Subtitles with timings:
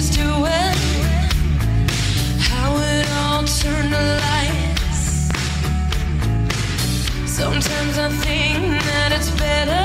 [0.00, 0.76] He's doing?
[2.48, 5.28] How it all turned to lights.
[7.26, 9.84] Sometimes I think that it's better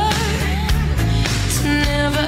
[1.55, 2.24] to never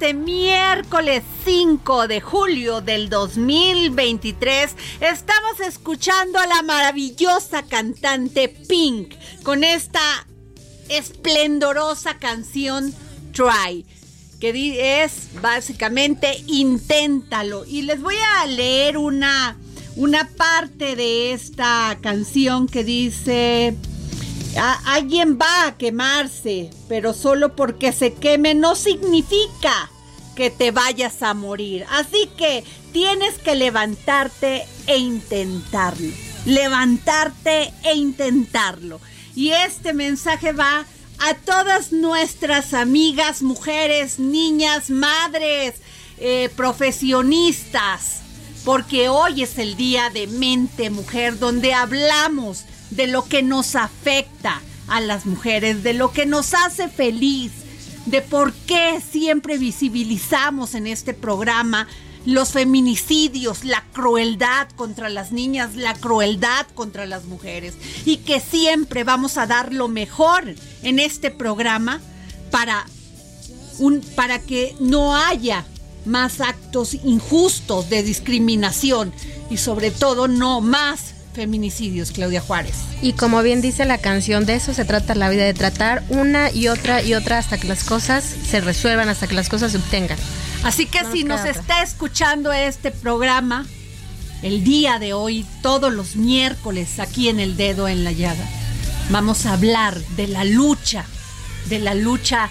[0.00, 4.76] este miércoles 5 de julio del 2023.
[5.00, 10.24] Estamos escuchando a la maravillosa cantante Pink con esta
[10.88, 12.94] esplendorosa canción
[13.32, 13.84] Try,
[14.38, 17.64] que es básicamente inténtalo.
[17.66, 19.56] Y les voy a leer una,
[19.96, 23.74] una parte de esta canción que dice...
[24.56, 29.90] Alguien va a quemarse, pero solo porque se queme no significa
[30.34, 31.84] que te vayas a morir.
[31.90, 36.12] Así que tienes que levantarte e intentarlo.
[36.44, 39.00] Levantarte e intentarlo.
[39.34, 40.86] Y este mensaje va
[41.18, 45.74] a todas nuestras amigas, mujeres, niñas, madres,
[46.18, 48.22] eh, profesionistas
[48.68, 54.60] porque hoy es el día de mente mujer, donde hablamos de lo que nos afecta
[54.88, 57.52] a las mujeres, de lo que nos hace feliz,
[58.06, 61.86] de por qué siempre visibilizamos en este programa
[62.24, 69.04] los feminicidios, la crueldad contra las niñas, la crueldad contra las mujeres, y que siempre
[69.04, 72.00] vamos a dar lo mejor en este programa
[72.50, 72.86] para
[73.78, 75.64] un, para que no haya
[76.04, 79.12] más actos injustos de discriminación
[79.50, 82.74] y sobre todo no más feminicidios, Claudia Juárez.
[83.00, 86.50] Y como bien dice la canción, de eso se trata la vida, de tratar una
[86.50, 89.78] y otra y otra hasta que las cosas se resuelvan, hasta que las cosas se
[89.78, 90.18] obtengan.
[90.64, 91.52] Así que No si nos otra.
[91.52, 93.66] está escuchando este programa
[94.42, 98.44] el día de hoy, todos los miércoles aquí en El Dedo en la Llaga,
[99.10, 101.04] vamos a hablar de la lucha,
[101.68, 102.50] de la lucha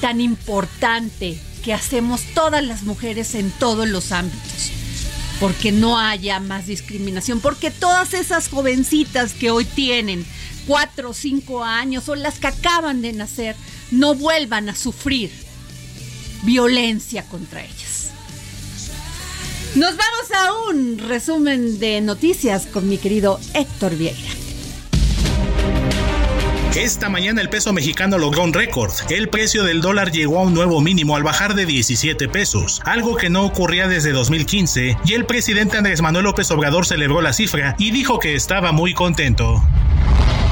[0.00, 4.72] tan importante que hacemos todas las mujeres en todos los ámbitos.
[5.40, 10.24] Porque no haya más discriminación, porque todas esas jovencitas que hoy tienen
[10.66, 13.56] cuatro o cinco años o las que acaban de nacer
[13.90, 15.30] no vuelvan a sufrir
[16.42, 18.10] violencia contra ellas.
[19.74, 24.43] Nos vamos a un resumen de noticias con mi querido Héctor Vieira.
[26.76, 28.92] Esta mañana el peso mexicano logró un récord.
[29.08, 33.16] El precio del dólar llegó a un nuevo mínimo al bajar de 17 pesos, algo
[33.16, 37.76] que no ocurría desde 2015, y el presidente Andrés Manuel López Obrador celebró la cifra
[37.78, 39.62] y dijo que estaba muy contento.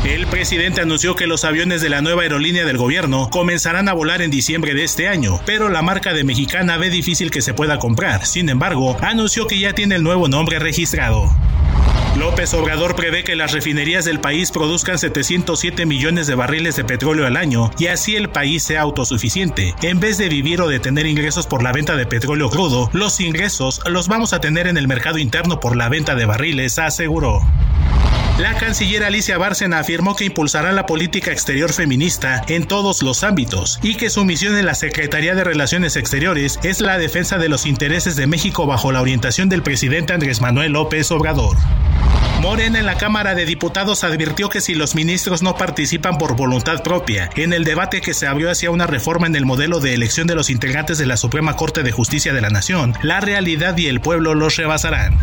[0.05, 4.23] El presidente anunció que los aviones de la nueva aerolínea del gobierno comenzarán a volar
[4.23, 7.81] en diciembre de este año, pero la marca de Mexicana ve difícil que se pueda
[7.81, 8.27] comprar.
[8.27, 11.35] Sin embargo, anunció que ya tiene el nuevo nombre registrado.
[12.17, 17.27] López Obrador prevé que las refinerías del país produzcan 707 millones de barriles de petróleo
[17.27, 19.75] al año y así el país sea autosuficiente.
[19.83, 23.19] En vez de vivir o de tener ingresos por la venta de petróleo crudo, los
[23.21, 27.41] ingresos los vamos a tener en el mercado interno por la venta de barriles, aseguró.
[28.39, 33.79] La canciller Alicia Bárcena afirmó que impulsará la política exterior feminista en todos los ámbitos
[33.83, 37.67] y que su misión en la Secretaría de Relaciones Exteriores es la defensa de los
[37.67, 41.57] intereses de México bajo la orientación del presidente Andrés Manuel López Obrador.
[42.43, 46.83] Morena en la Cámara de Diputados advirtió que si los ministros no participan por voluntad
[46.83, 50.27] propia en el debate que se abrió hacia una reforma en el modelo de elección
[50.27, 53.87] de los integrantes de la Suprema Corte de Justicia de la Nación, la realidad y
[53.87, 55.21] el pueblo los rebasarán.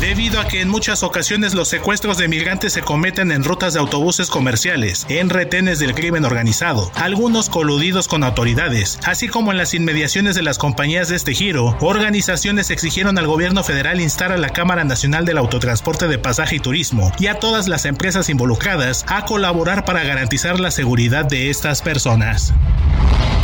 [0.00, 3.80] Debido a que en muchas ocasiones los secuestros de migrantes se cometen en rutas de
[3.80, 9.74] autobuses comerciales, en retenes del crimen organizado, algunos coludidos con autoridades, así como en las
[9.74, 14.50] inmediaciones de las compañías de este giro, organizaciones exigieron al gobierno federal instar a la
[14.50, 19.24] Cámara Nacional del Autotransporte de Pasaje y Turismo y a todas las empresas involucradas a
[19.24, 22.54] colaborar para garantizar la seguridad de estas personas.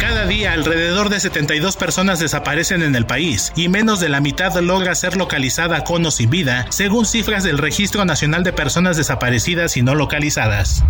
[0.07, 4.55] Cada día alrededor de 72 personas desaparecen en el país y menos de la mitad
[4.61, 9.79] logra ser localizada con o sin vida, según cifras del Registro Nacional de Personas Desaparecidas
[9.79, 10.85] y No Localizadas.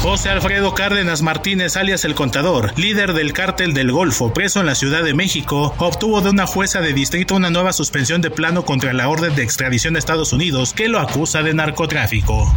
[0.00, 4.76] José Alfredo Cárdenas Martínez, alias El Contador, líder del cártel del Golfo, preso en la
[4.76, 8.92] Ciudad de México, obtuvo de una jueza de distrito una nueva suspensión de plano contra
[8.92, 12.54] la orden de extradición de Estados Unidos que lo acusa de narcotráfico.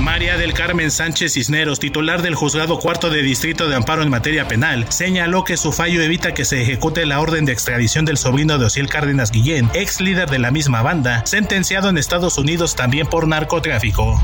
[0.00, 4.46] María del Carmen Sánchez Cisneros, titular del Juzgado Cuarto de Distrito de Amparo en materia
[4.48, 8.58] penal, señaló que su fallo evita que se ejecute la orden de extradición del sobrino
[8.58, 13.06] de Ociel Cárdenas Guillén, ex líder de la misma banda, sentenciado en Estados Unidos también
[13.06, 14.20] por narcotráfico.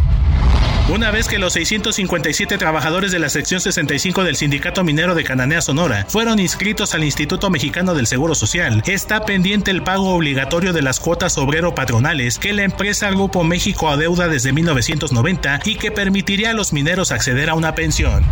[0.89, 5.63] Una vez que los 657 trabajadores de la sección 65 del Sindicato Minero de Cananea
[5.63, 10.83] Sonora fueron inscritos al Instituto Mexicano del Seguro Social, está pendiente el pago obligatorio de
[10.83, 16.51] las cuotas obrero patronales que la empresa Grupo México adeuda desde 1990 y que permitiría
[16.51, 18.25] a los mineros acceder a una pensión.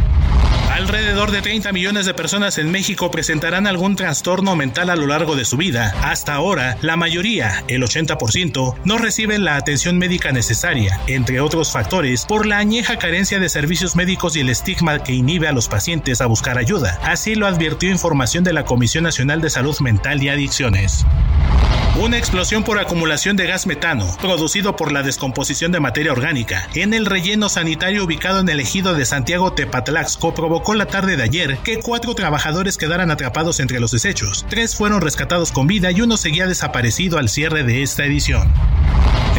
[0.70, 5.34] Alrededor de 30 millones de personas en México presentarán algún trastorno mental a lo largo
[5.34, 5.94] de su vida.
[6.02, 12.26] Hasta ahora, la mayoría, el 80%, no reciben la atención médica necesaria, entre otros factores,
[12.26, 16.20] por la añeja carencia de servicios médicos y el estigma que inhibe a los pacientes
[16.20, 16.98] a buscar ayuda.
[17.02, 21.04] Así lo advirtió información de la Comisión Nacional de Salud Mental y Adicciones.
[21.96, 26.94] Una explosión por acumulación de gas metano, producido por la descomposición de materia orgánica, en
[26.94, 31.58] el relleno sanitario ubicado en el ejido de Santiago Tepatlaxco provocó la tarde de ayer
[31.58, 34.46] que cuatro trabajadores quedaran atrapados entre los desechos.
[34.48, 38.52] Tres fueron rescatados con vida y uno seguía desaparecido al cierre de esta edición.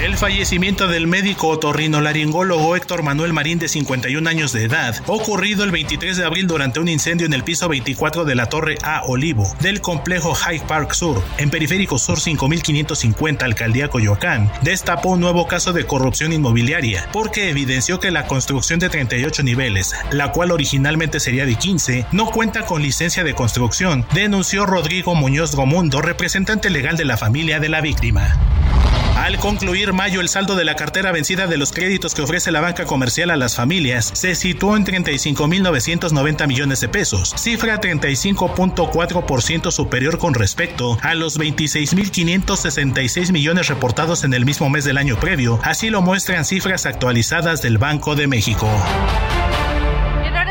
[0.09, 5.69] El fallecimiento del médico otorrinolaringólogo Héctor Manuel Marín de 51 años de edad, ocurrido el
[5.69, 9.55] 23 de abril durante un incendio en el piso 24 de la Torre A Olivo
[9.59, 15.73] del complejo Hyde Park Sur, en Periférico Sur 5550 Alcaldía Coyoacán, destapó un nuevo caso
[15.73, 21.45] de corrupción inmobiliaria, porque evidenció que la construcción de 38 niveles, la cual originalmente sería
[21.45, 27.05] de 15, no cuenta con licencia de construcción, denunció Rodrigo Muñoz Gomundo, representante legal de
[27.05, 28.39] la familia de la víctima.
[29.19, 32.61] Al concluir mayo, el saldo de la cartera vencida de los créditos que ofrece la
[32.61, 40.19] banca comercial a las familias se situó en 35.990 millones de pesos, cifra 35.4% superior
[40.19, 45.89] con respecto a los 26.566 millones reportados en el mismo mes del año previo, así
[45.89, 48.69] lo muestran cifras actualizadas del Banco de México.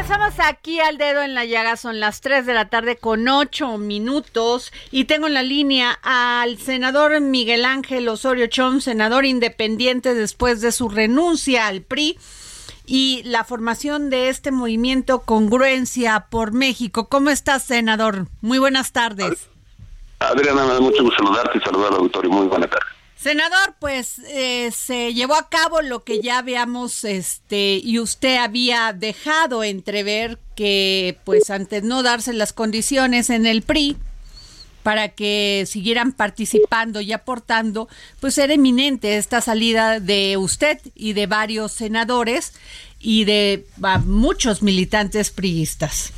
[0.09, 3.77] Regresamos aquí al dedo en la llaga, son las 3 de la tarde con 8
[3.77, 10.63] minutos y tengo en la línea al senador Miguel Ángel Osorio Chong, senador independiente después
[10.63, 12.19] de su renuncia al PRI
[12.87, 17.11] y la formación de este movimiento Congruencia por México.
[17.11, 18.29] ¿Cómo estás, senador?
[18.41, 19.51] Muy buenas tardes.
[20.21, 22.31] Adriana, me da mucho saludarte y saludar al auditorio.
[22.31, 22.98] Muy buena tarde.
[23.19, 28.93] Senador, pues eh, se llevó a cabo lo que ya habíamos, este, y usted había
[28.93, 33.97] dejado entrever que, pues, ante no darse las condiciones en el PRI
[34.85, 37.89] para que siguieran participando y aportando,
[38.21, 42.55] pues era eminente esta salida de usted y de varios senadores
[43.01, 43.67] y de
[44.05, 46.13] muchos militantes priistas.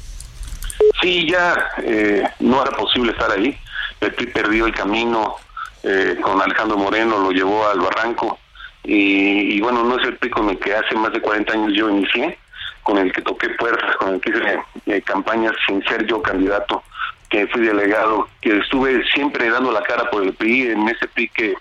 [1.00, 3.59] Sí, ya eh, no era posible estar ahí.
[4.02, 5.37] El PRI el camino
[5.82, 8.38] eh, con Alejandro Moreno, lo llevó al barranco.
[8.84, 11.72] Y, y, bueno, no es el PRI con el que hace más de 40 años
[11.75, 12.38] yo inicié,
[12.82, 16.82] con el que toqué puertas, con el que hice eh, campañas sin ser yo candidato,
[17.28, 21.28] que fui delegado, que estuve siempre dando la cara por el PRI, en ese PRI
[21.28, 21.54] que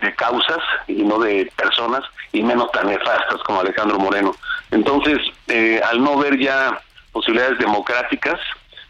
[0.00, 2.02] de causas y no de personas,
[2.32, 4.34] y menos tan nefastas como Alejandro Moreno.
[4.70, 5.18] Entonces,
[5.48, 6.78] eh, al no ver ya
[7.12, 8.38] posibilidades democráticas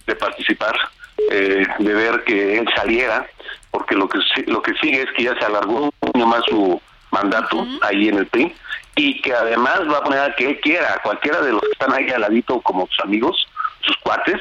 [0.06, 0.76] de participar,
[1.30, 3.26] eh, de ver que él saliera,
[3.86, 4.18] porque lo que
[4.50, 8.18] lo que sigue es que ya se alargó un año más su mandato ahí en
[8.18, 8.52] el PRI
[8.96, 11.68] y que además va a poner a que él quiera, a cualquiera de los que
[11.72, 13.46] están ahí al ladito como sus amigos,
[13.82, 14.40] sus cuates,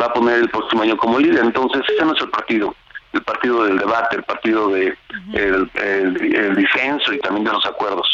[0.00, 1.44] va a poner el próximo año como líder.
[1.44, 2.74] Entonces, ese no es el partido,
[3.12, 4.96] el partido del debate, el partido de
[5.34, 8.06] el, el- el disenso y también de los acuerdos.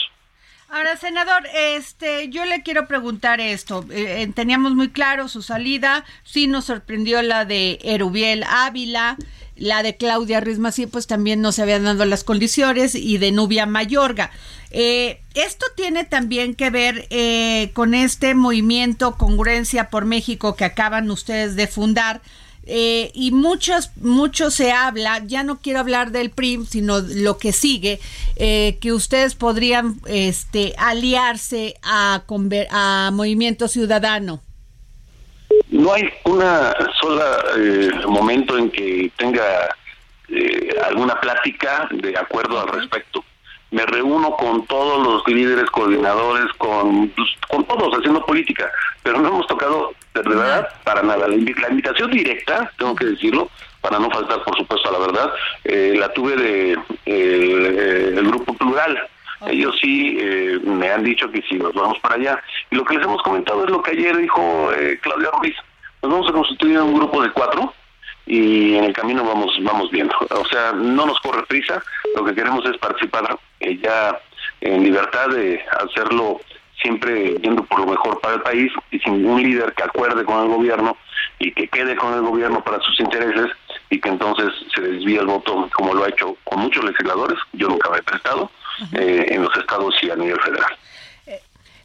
[0.69, 3.85] Ahora, senador, este, yo le quiero preguntar esto.
[3.91, 9.17] Eh, eh, teníamos muy claro su salida, sí nos sorprendió la de Erubiel Ávila,
[9.57, 13.67] la de Claudia Rismasí, pues también no se habían dado las condiciones, y de Nubia
[13.67, 14.31] Mayorga.
[14.71, 21.11] Eh, esto tiene también que ver eh, con este movimiento Congruencia por México que acaban
[21.11, 22.21] ustedes de fundar.
[22.69, 27.53] Eh, y muchos, mucho se habla, ya no quiero hablar del PRI, sino lo que
[27.53, 28.01] sigue,
[28.35, 32.25] eh, que ustedes podrían este, aliarse a,
[32.71, 34.43] a Movimiento Ciudadano.
[35.71, 39.43] No hay una sola eh, momento en que tenga
[40.29, 43.25] eh, alguna plática de acuerdo al respecto.
[43.73, 48.71] Me reúno con todos los líderes, coordinadores, con, pues, con todos haciendo política,
[49.03, 51.27] pero no hemos tocado de verdad para nada.
[51.27, 54.99] La, invi- la invitación directa, tengo que decirlo, para no faltar por supuesto a la
[54.99, 55.33] verdad,
[55.65, 58.99] eh, la tuve de eh, eh, el grupo plural.
[59.47, 62.43] Ellos sí eh, me han dicho que sí, nos vamos para allá.
[62.71, 65.57] Y lo que les hemos comentado es lo que ayer dijo eh, Claudia Ruiz.
[66.03, 67.75] Nos vamos a constituir un grupo de cuatro
[68.27, 70.15] y en el camino vamos vamos viendo.
[70.31, 71.83] O sea, no nos corre prisa,
[72.17, 74.19] lo que queremos es participar eh, ya
[74.61, 76.41] en libertad de hacerlo
[76.81, 80.43] siempre yendo por lo mejor para el país y sin un líder que acuerde con
[80.43, 80.97] el gobierno
[81.39, 83.51] y que quede con el gobierno para sus intereses
[83.91, 87.69] y que entonces se desvíe el voto como lo ha hecho con muchos legisladores, yo
[87.69, 88.51] nunca me he prestado,
[88.93, 90.77] eh, en los estados y a nivel federal.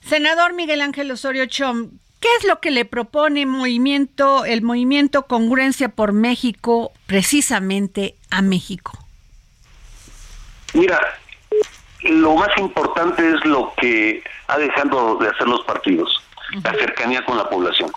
[0.01, 5.89] Senador Miguel Ángel Osorio Chom, ¿qué es lo que le propone movimiento, el movimiento Congruencia
[5.89, 8.93] por México precisamente a México?
[10.73, 10.99] Mira,
[12.03, 16.21] lo más importante es lo que ha dejado de hacer los partidos,
[16.63, 17.91] la cercanía con la población.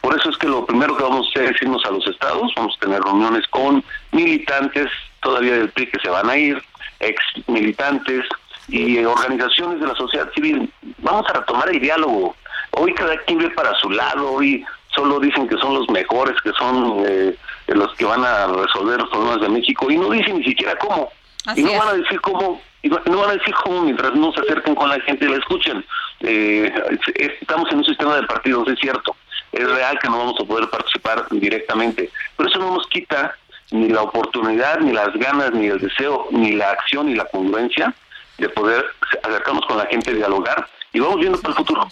[0.00, 2.52] Por eso es que lo primero que vamos a hacer es irnos a los estados,
[2.56, 4.86] vamos a tener reuniones con militantes
[5.20, 6.62] todavía del PRI que se van a ir,
[7.00, 8.24] ex militantes
[8.68, 10.72] y organizaciones de la sociedad civil.
[10.98, 12.36] Vamos a retomar el diálogo.
[12.72, 14.64] Hoy cada quien ve para su lado, hoy
[14.94, 17.34] solo dicen que son los mejores, que son eh,
[17.68, 21.08] los que van a resolver los problemas de México y no dicen ni siquiera cómo.
[21.46, 21.78] Así y no es.
[21.78, 24.88] van a decir cómo, y no van a decir cómo mientras no se acerquen con
[24.88, 25.84] la gente y la escuchen.
[26.20, 26.72] Eh,
[27.14, 29.16] es- estamos en un sistema de partidos, es cierto.
[29.52, 33.34] Es real que no vamos a poder participar directamente, pero eso no nos quita
[33.70, 37.94] ni la oportunidad, ni las ganas, ni el deseo, ni la acción, ni la congruencia
[38.38, 38.84] de poder
[39.22, 41.88] acercarnos con la gente, dialogar y vamos viendo para el futuro.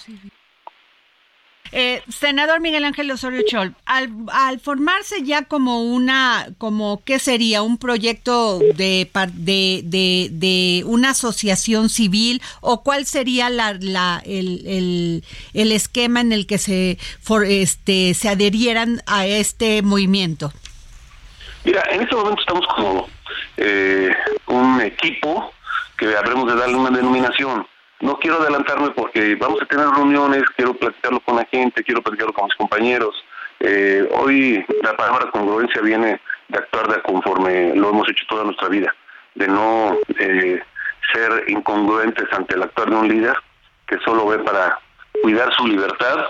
[1.71, 7.61] Eh, senador Miguel Ángel Osorio Chol, al, al formarse ya como una, como qué sería
[7.61, 14.67] un proyecto de, de, de, de una asociación civil o cuál sería la, la, el,
[14.67, 20.51] el, el esquema en el que se, for- este, se adherieran a este movimiento.
[21.69, 23.07] Mira, en este momento estamos como
[23.59, 24.11] eh,
[24.47, 25.53] un equipo
[25.99, 27.67] que habremos de darle una denominación.
[28.01, 32.33] No quiero adelantarme porque vamos a tener reuniones, quiero platicarlo con la gente, quiero platicarlo
[32.33, 33.23] con mis compañeros.
[33.61, 38.69] Eh, hoy la palabra congruencia viene de actuar de conforme lo hemos hecho toda nuestra
[38.69, 38.95] vida,
[39.35, 40.63] de no eh,
[41.13, 43.37] ser incongruentes ante el actuar de un líder
[43.87, 44.79] que solo ve para
[45.21, 46.29] cuidar su libertad,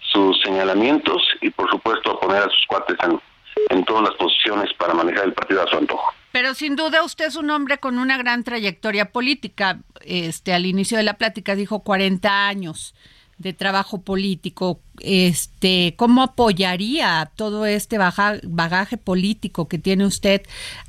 [0.00, 3.20] sus señalamientos y por supuesto poner a sus cuates en,
[3.70, 6.14] en todas las posiciones para manejar el partido a su antojo.
[6.32, 9.80] Pero sin duda usted es un hombre con una gran trayectoria política.
[10.02, 12.94] Este, al inicio de la plática dijo 40 años
[13.38, 14.80] de trabajo político.
[15.00, 20.42] Este, ¿cómo apoyaría todo este baja- bagaje político que tiene usted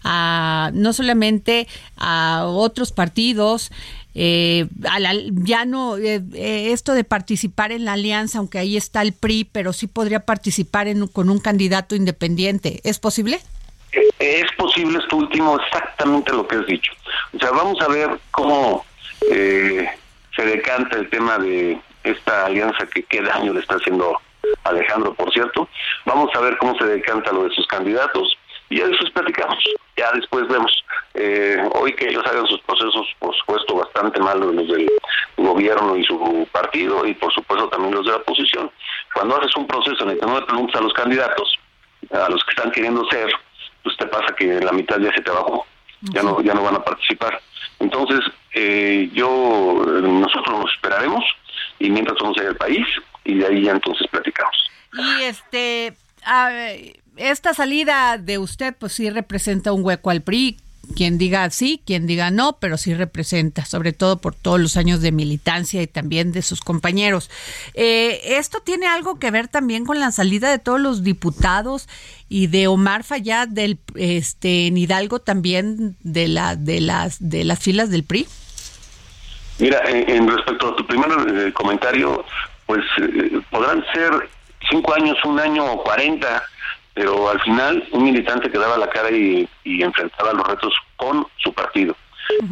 [0.04, 3.72] a no solamente a otros partidos,
[4.16, 4.98] eh, a
[5.44, 6.24] ya no eh,
[6.72, 10.88] esto de participar en la alianza, aunque ahí está el PRI, pero sí podría participar
[10.88, 12.82] en, con un candidato independiente.
[12.84, 13.40] ¿Es posible?
[14.18, 16.92] Es posible esto último, exactamente lo que has dicho.
[17.36, 18.84] O sea, vamos a ver cómo
[19.32, 19.88] eh,
[20.36, 21.80] se decanta el tema de
[22.12, 24.20] esta alianza que qué daño le está haciendo
[24.64, 25.68] Alejandro, por cierto.
[26.06, 28.38] Vamos a ver cómo se decanta lo de sus candidatos
[28.70, 29.64] y ya después platicamos.
[29.98, 30.72] Ya después vemos.
[31.14, 34.90] Eh, hoy que ellos hagan sus procesos, por supuesto, bastante malos los del
[35.38, 38.72] gobierno y su partido y por supuesto también los de la oposición.
[39.14, 41.60] Cuando haces un proceso en el que no le preguntas a los candidatos,
[42.12, 43.32] a los que están queriendo ser,
[43.84, 45.66] pues te pasa que la mitad ya se te bajó,
[46.02, 47.42] ya no, ya no van a participar.
[47.80, 48.20] Entonces,
[48.54, 51.24] eh, yo, nosotros nos esperaremos
[51.80, 52.86] y mientras vamos a ir al país
[53.26, 54.56] y de ahí ya entonces platicamos.
[54.94, 55.94] Y este,
[56.26, 56.52] a
[57.18, 60.58] esta salida de usted, pues sí representa un hueco al PRI.
[60.96, 65.02] quien diga sí, quien diga no, pero sí representa, sobre todo por todos los años
[65.02, 67.30] de militancia y también de sus compañeros.
[67.76, 71.88] Eh, esto tiene algo que ver también con la salida de todos los diputados
[72.28, 77.60] y de Omar Fayad del este en Hidalgo también de la de las de las
[77.60, 78.28] filas del PRI.
[79.60, 82.26] Mira, en, en respecto a tu primer eh, comentario,
[82.66, 84.30] pues eh, podrán ser
[84.70, 86.44] cinco años, un año o cuarenta,
[86.94, 91.28] pero al final un militante que daba la cara y, y enfrentaba los retos con
[91.38, 91.96] su partido.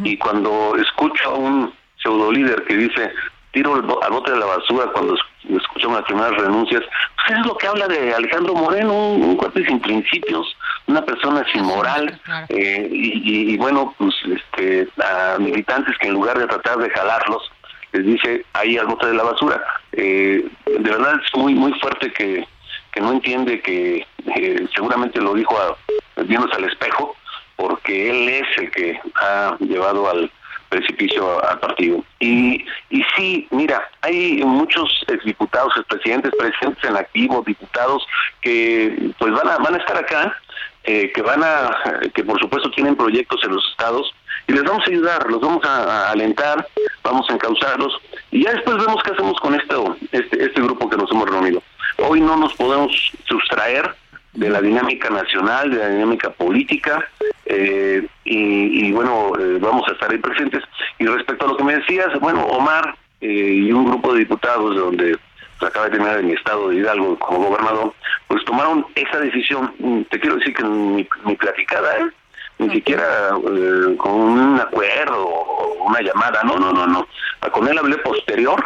[0.02, 1.72] Y cuando escucho a un
[2.02, 3.12] pseudo líder que dice
[3.52, 5.16] tiro al bote de la basura cuando
[5.48, 6.82] es- escucho las primeras renuncias,
[7.26, 11.44] pues es lo que habla de Alejandro Moreno, un, un cuate sin principios, una persona
[11.52, 16.46] sin moral, eh, y, y- y bueno, pues este, a militantes que en lugar de
[16.46, 17.50] tratar de jalarlos,
[17.92, 19.62] les dice ahí al bote de la basura.
[19.92, 22.46] Eh, de verdad es muy muy fuerte que,
[22.92, 25.76] que no entiende que eh, seguramente lo dijo a-
[26.22, 27.16] viéndose al espejo,
[27.56, 30.30] porque él es el que ha llevado al
[30.68, 32.04] precipicio al partido.
[32.20, 38.06] Y, y sí, mira, hay muchos exdiputados, expresidentes, presidentes en activo, diputados
[38.40, 40.36] que pues van a, van a estar acá,
[40.84, 44.14] eh, que van a, que por supuesto tienen proyectos en los estados
[44.46, 46.66] y les vamos a ayudar, los vamos a, a alentar,
[47.02, 47.98] vamos a encauzarlos
[48.30, 51.62] y ya después vemos qué hacemos con esto, este, este grupo que nos hemos reunido.
[51.98, 53.94] Hoy no nos podemos sustraer
[54.38, 57.04] de la dinámica nacional, de la dinámica política,
[57.44, 60.62] eh, y, y bueno, eh, vamos a estar ahí presentes.
[60.98, 64.76] Y respecto a lo que me decías, bueno, Omar eh, y un grupo de diputados
[64.76, 65.18] de donde
[65.58, 67.92] pues, acaba de terminar en mi estado de Hidalgo como gobernador,
[68.28, 72.10] pues tomaron esa decisión, Mm, te quiero decir que ni, ni platicada, ¿eh?
[72.58, 77.08] ni siquiera eh, con un acuerdo o una llamada, no, no, no, no.
[77.52, 78.62] Con él hablé posterior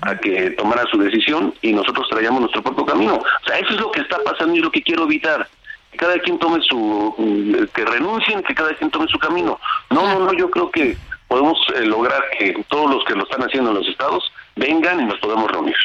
[0.00, 3.16] a que tomara su decisión y nosotros traíamos nuestro propio camino.
[3.16, 5.48] O sea, eso es lo que está pasando y lo que quiero evitar.
[5.90, 9.58] Que cada quien tome su, mm, que renuncien, que cada quien tome su camino.
[9.90, 10.96] No, no, no, yo creo que
[11.28, 15.04] podemos eh, lograr que todos los que lo están haciendo en los estados vengan y
[15.04, 15.76] nos podamos reunir.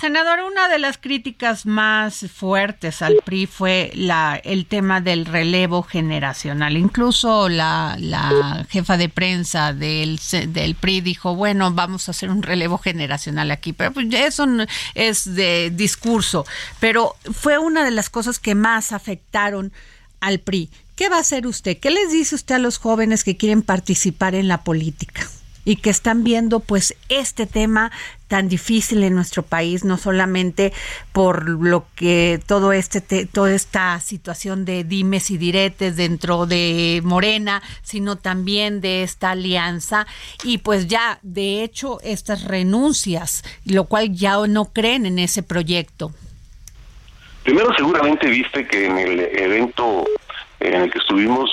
[0.00, 5.82] Senador, una de las críticas más fuertes al PRI fue la, el tema del relevo
[5.82, 6.78] generacional.
[6.78, 12.42] Incluso la, la jefa de prensa del, del PRI dijo, bueno, vamos a hacer un
[12.42, 13.74] relevo generacional aquí.
[13.74, 14.46] Pero pues, eso
[14.94, 16.46] es de discurso.
[16.78, 19.70] Pero fue una de las cosas que más afectaron
[20.20, 20.70] al PRI.
[20.96, 21.76] ¿Qué va a hacer usted?
[21.76, 25.28] ¿Qué les dice usted a los jóvenes que quieren participar en la política?
[25.70, 27.92] Y que están viendo pues este tema
[28.26, 30.72] tan difícil en nuestro país no solamente
[31.12, 37.00] por lo que todo este te- toda esta situación de dimes y diretes dentro de
[37.04, 40.08] Morena sino también de esta alianza
[40.42, 46.12] y pues ya de hecho estas renuncias lo cual ya no creen en ese proyecto
[47.44, 50.04] Primero, seguramente viste que en el evento
[50.60, 51.48] en el que estuvimos,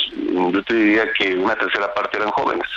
[0.54, 2.68] yo te diría que una tercera parte eran jóvenes.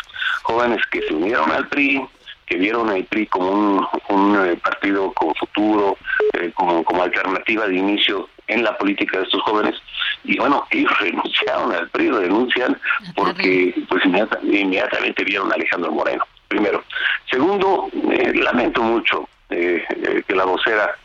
[0.43, 2.05] Jóvenes que se unieron al PRI,
[2.47, 5.97] que vieron al PRI como un, un, eh, partido con futuro,
[6.35, 9.77] eh, como, como alternativa de inicio en la política de estos jóvenes.
[10.25, 12.79] Y bueno, ellos renunciaron al PRI, renuncian
[13.15, 16.25] porque pues inmediata- inmediatamente vieron a Alejandro Moreno.
[16.49, 16.83] Primero.
[17.31, 20.97] Segundo, eh, lamento mucho eh, eh, que la vocera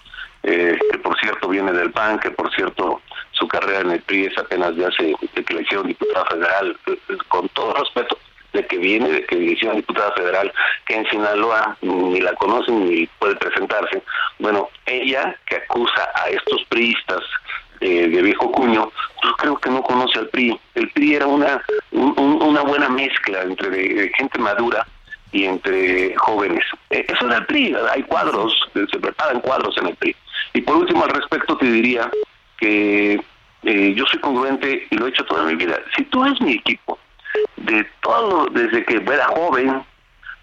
[0.41, 4.25] eh, que por cierto viene del PAN, que por cierto su carrera en el PRI
[4.25, 6.77] es apenas de hace, de que le hicieron diputada federal,
[7.27, 8.17] con todo respeto,
[8.55, 10.51] de que viene, de que le hicieron diputada federal,
[10.85, 14.01] que en Sinaloa ni la conocen ni puede presentarse.
[14.39, 17.19] Bueno, ella que acusa a estos priistas
[17.81, 18.89] eh, de viejo cuño,
[19.23, 20.57] yo creo que no conoce al PRI.
[20.75, 24.87] El PRI era una, un- un- una buena mezcla entre gente madura
[25.33, 26.63] y entre jóvenes.
[26.89, 30.15] Eh, Eso era el PRI, hay cuadros, se preparan cuadros en el PRI.
[30.53, 32.09] Y por último, al respecto, te diría
[32.57, 33.19] que
[33.63, 35.77] eh, yo soy congruente y lo he hecho toda mi vida.
[35.97, 36.97] Si tú eres mi equipo,
[37.57, 39.83] de todo, desde que era joven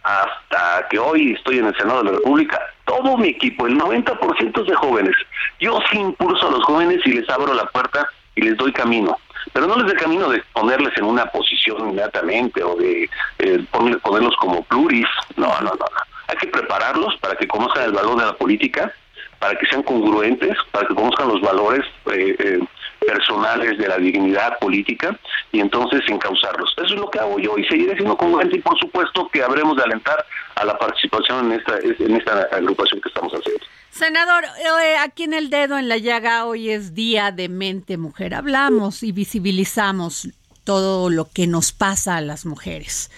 [0.03, 4.61] hasta que hoy estoy en el Senado de la República, todo mi equipo, el 90%
[4.63, 5.15] es de jóvenes.
[5.61, 9.17] Yo sí impulso a los jóvenes y les abro la puerta y les doy camino.
[9.53, 14.01] Pero no les doy camino de ponerles en una posición inmediatamente o de eh, poner-
[14.01, 15.07] ponerlos como pluris.
[15.37, 15.87] No, no, no, no.
[16.29, 18.93] Hay que prepararlos para que conozcan el valor de la política,
[19.39, 22.59] para que sean congruentes, para que conozcan los valores eh, eh,
[23.07, 25.19] personales de la dignidad política
[25.51, 26.73] y entonces encauzarlos.
[26.77, 29.77] Eso es lo que hago yo y seguiré siendo congruente y por supuesto que habremos
[29.77, 33.65] de alentar a la participación en esta, en esta agrupación que estamos haciendo.
[33.91, 38.35] Senador, eh, aquí en el dedo en la llaga hoy es Día de Mente Mujer.
[38.35, 40.29] Hablamos y visibilizamos
[40.65, 43.11] todo lo que nos pasa a las mujeres.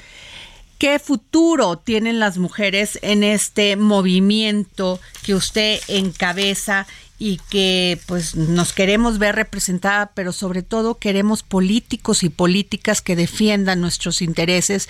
[0.78, 6.86] ¿Qué futuro tienen las mujeres en este movimiento que usted encabeza
[7.18, 13.16] y que pues nos queremos ver representada, pero sobre todo queremos políticos y políticas que
[13.16, 14.88] defiendan nuestros intereses?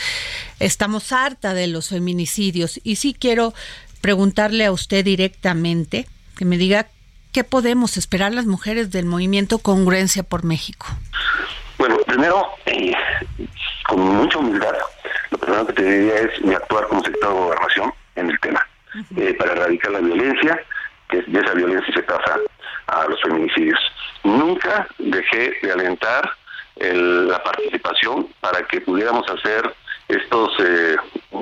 [0.59, 3.55] Estamos harta de los feminicidios y sí quiero
[4.01, 6.07] preguntarle a usted directamente
[6.37, 6.87] que me diga
[7.33, 10.87] qué podemos esperar las mujeres del movimiento Congruencia por México.
[11.79, 12.93] Bueno, primero, eh,
[13.89, 14.75] con mucha humildad,
[15.31, 18.67] lo primero que te diría es mi actuar como secretario de Gobernación en el tema,
[19.17, 20.61] eh, para erradicar la violencia,
[21.09, 22.39] que de esa violencia se pasa
[22.87, 23.79] a los feminicidios.
[24.25, 26.31] Nunca dejé de alentar
[26.77, 29.75] el- la participación para que pudiéramos hacer
[30.09, 30.97] estos eh,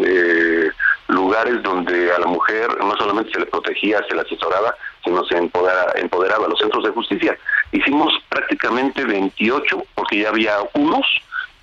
[0.04, 0.70] eh,
[1.08, 5.36] lugares donde a la mujer no solamente se le protegía, se le asesoraba, sino se
[5.36, 7.36] empodera- empoderaba a los centros de justicia.
[7.72, 11.04] Hicimos prácticamente 28, porque ya había unos,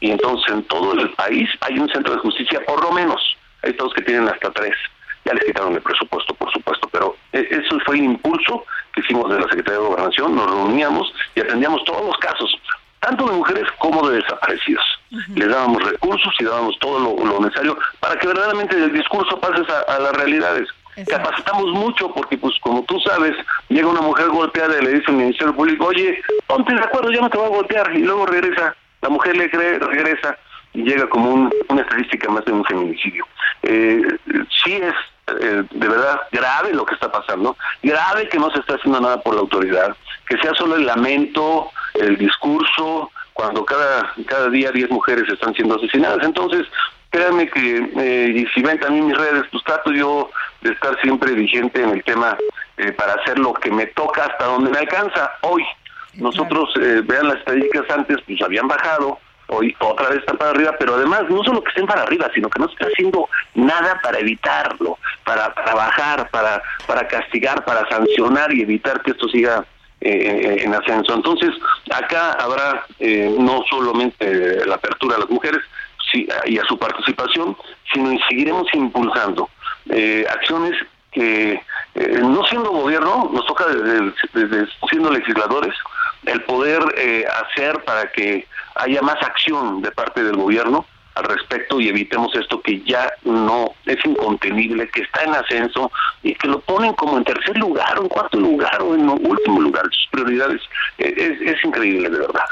[0.02, 3.22] y entonces en todo el país hay un centro de justicia, por lo menos.
[3.64, 4.76] Hay todos que tienen hasta tres.
[5.26, 9.30] Ya les quitaron el presupuesto, por supuesto, pero eh, eso fue el impulso que hicimos
[9.30, 10.36] de la Secretaría de Gobernación.
[10.36, 12.56] Nos reuníamos y atendíamos todos los casos,
[13.00, 14.84] tanto de mujeres como de desaparecidos.
[15.36, 19.64] Les dábamos recursos y dábamos todo lo, lo necesario para que verdaderamente el discurso pase
[19.72, 20.70] a, a las realidades.
[20.96, 21.30] Exacto.
[21.30, 23.34] Capacitamos mucho porque, pues, como tú sabes,
[23.70, 27.22] llega una mujer golpeada y le dice al Ministerio Público, oye, ponte de acuerdo, ya
[27.22, 27.96] no te voy a golpear.
[27.96, 30.38] Y luego regresa, la mujer le cree, regresa
[30.74, 33.26] y llega como un- una estadística más de un feminicidio.
[33.64, 34.02] Eh,
[34.64, 34.94] sí es
[35.42, 39.22] eh, de verdad grave lo que está pasando, grave que no se está haciendo nada
[39.22, 39.96] por la autoridad,
[40.28, 45.76] que sea solo el lamento, el discurso, cuando cada, cada día 10 mujeres están siendo
[45.76, 46.26] asesinadas.
[46.26, 46.66] Entonces,
[47.12, 51.32] créanme que, eh, y si ven también mis redes, pues trato yo de estar siempre
[51.34, 52.36] vigente en el tema
[52.78, 55.32] eh, para hacer lo que me toca hasta donde me alcanza.
[55.42, 55.64] Hoy,
[56.16, 59.20] nosotros, eh, vean las estadísticas antes, pues habían bajado,
[59.50, 62.50] hoy otra vez están para arriba, pero además no solo que estén para arriba, sino
[62.50, 68.54] que no se está haciendo nada para evitarlo, para trabajar, para, para castigar, para sancionar
[68.54, 69.66] y evitar que esto siga
[70.02, 71.14] eh, en ascenso.
[71.14, 71.50] Entonces,
[71.92, 75.62] acá habrá eh, no solamente la apertura a las mujeres
[76.12, 77.58] sí, y a su participación,
[77.94, 79.50] sino y seguiremos impulsando
[79.90, 80.76] eh, acciones
[81.12, 81.62] que,
[81.96, 85.74] eh, no siendo gobierno, nos toca desde, desde siendo legisladores,
[86.30, 91.80] el poder eh, hacer para que haya más acción de parte del gobierno al respecto
[91.80, 95.92] y evitemos esto que ya no es incontenible, que está en ascenso
[96.24, 99.60] y que lo ponen como en tercer lugar o en cuarto lugar o en último
[99.60, 100.62] lugar sus prioridades.
[100.98, 102.46] Eh, Es, increíble, de verdad.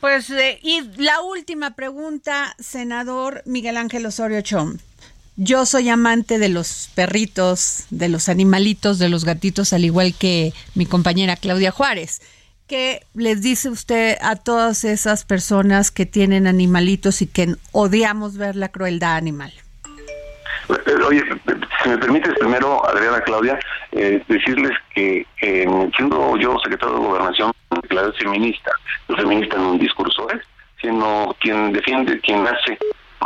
[0.00, 4.78] Pues, eh, y la última pregunta, senador Miguel Ángel Osorio Chom.
[5.36, 10.52] Yo soy amante de los perritos, de los animalitos, de los gatitos, al igual que
[10.74, 12.20] mi compañera Claudia Juárez.
[12.68, 18.56] ¿Qué les dice usted a todas esas personas que tienen animalitos y que odiamos ver
[18.56, 19.50] la crueldad animal?
[20.68, 21.24] Eh, Oye,
[21.82, 23.58] si me permites primero, Adriana Claudia,
[23.92, 28.70] eh, decirles que eh, siendo yo secretario de Gobernación, declarado feminista,
[29.08, 30.40] no feminista en un discurso, ¿eh?
[30.82, 32.76] sino quien defiende, quien hace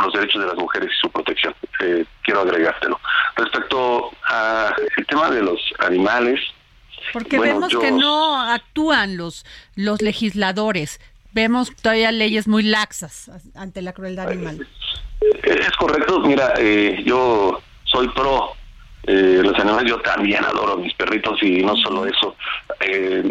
[0.01, 1.53] los derechos de las mujeres y su protección.
[1.81, 2.97] Eh, quiero agregártelo.
[3.35, 6.39] Respecto al tema de los animales,
[7.13, 9.45] Porque Bueno, vemos yo- que no actúan los,
[9.75, 10.99] los legisladores.
[11.31, 14.67] Vemos todavía leyes muy laxas ante la crueldad animal.
[15.43, 18.51] Es correcto, mira, eh, yo soy pro
[19.05, 22.35] eh, los animales, yo también adoro mis perritos y no solo eso.
[22.81, 23.21] eh,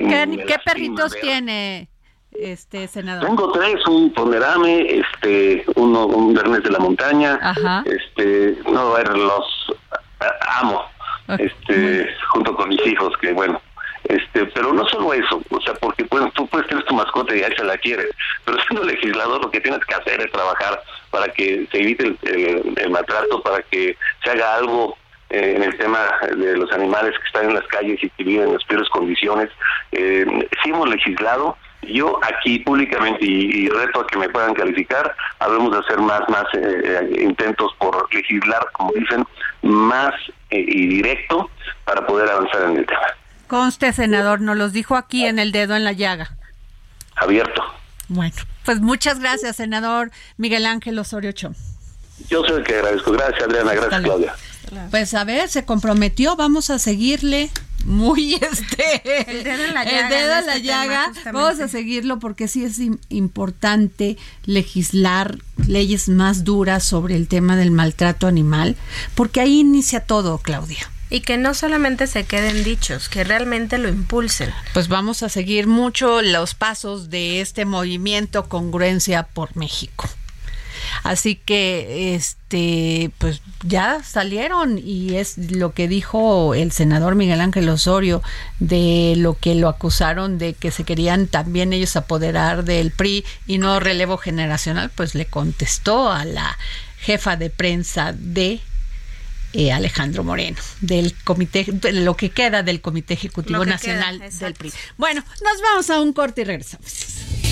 [0.47, 1.89] ¿Qué, perritos tiene
[2.33, 3.27] este senador?
[3.27, 7.85] Tengo tres, un pomerame, este, uno, un bernés de la montaña, Ajá.
[7.87, 9.45] este, no, a ver, los
[10.61, 10.83] amo,
[11.39, 13.61] este, junto con mis hijos, que bueno,
[14.05, 17.43] este, pero no solo eso, o sea, porque pues, tú puedes tener tu mascota y
[17.43, 18.09] ahí se la quieres,
[18.45, 22.91] pero siendo legislador lo que tienes que hacer es trabajar para que se evite el
[22.91, 24.97] maltrato, para que se haga algo
[25.31, 25.99] eh, en el tema
[26.37, 29.51] de los animales que están en las calles y que viven en las peores condiciones.
[29.93, 30.27] Eh,
[30.63, 35.73] sí hemos legislado, yo aquí públicamente y, y reto a que me puedan calificar, habemos
[35.73, 39.27] de hacer más, más eh, eh, intentos por legislar, como dicen,
[39.63, 40.15] más
[40.51, 41.51] eh, y directo
[41.85, 43.01] para poder avanzar en el tema.
[43.57, 46.35] Conste, senador, nos los dijo aquí en el dedo en la llaga.
[47.17, 47.63] Abierto.
[48.09, 48.35] Bueno,
[48.65, 51.53] pues muchas gracias, senador Miguel Ángel Osorio Chom.
[52.31, 53.13] Yo soy el que agradezco.
[53.13, 53.75] Gracias, Adriana.
[53.75, 54.01] Gracias.
[54.03, 54.35] Claudia.
[54.91, 57.51] Pues a ver, se comprometió, vamos a seguirle
[57.85, 61.11] muy este El dedo en la el llaga dedo en la este llaga.
[61.13, 65.37] tema, vamos a seguirlo porque sí es im- importante legislar
[65.67, 68.77] leyes más duras sobre el tema del maltrato animal,
[69.15, 70.89] porque ahí inicia todo, Claudia.
[71.13, 74.51] Y que no solamente se queden dichos, que realmente lo impulsen.
[74.73, 80.09] Pues vamos a seguir mucho los pasos de este movimiento Congruencia por México.
[81.03, 87.69] Así que, este, pues ya salieron y es lo que dijo el senador Miguel Ángel
[87.69, 88.23] Osorio
[88.59, 93.59] de lo que lo acusaron de que se querían también ellos apoderar del PRI y
[93.59, 96.57] no relevo generacional, pues le contestó a la
[96.99, 98.61] jefa de prensa de
[99.53, 104.55] eh, Alejandro Moreno, del comité, de lo que queda del Comité Ejecutivo Nacional queda, del.
[104.55, 104.73] PRI.
[104.97, 107.52] Bueno, nos vamos a un corte y regresamos.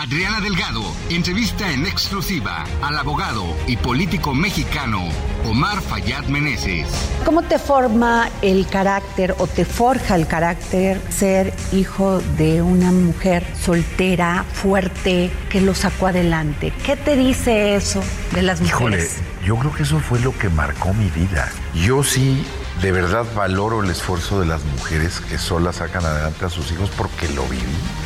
[0.00, 5.06] Adriana Delgado entrevista en exclusiva al abogado y político mexicano
[5.44, 6.88] Omar Fayad Meneses.
[7.22, 13.44] ¿Cómo te forma el carácter o te forja el carácter ser hijo de una mujer
[13.62, 16.72] soltera, fuerte, que lo sacó adelante?
[16.86, 19.18] ¿Qué te dice eso de las Híjole, mujeres?
[19.44, 21.52] yo creo que eso fue lo que marcó mi vida.
[21.74, 22.42] Yo sí,
[22.82, 26.90] de verdad valoro el esfuerzo de las mujeres que solas sacan adelante a sus hijos
[26.96, 27.62] porque lo viví.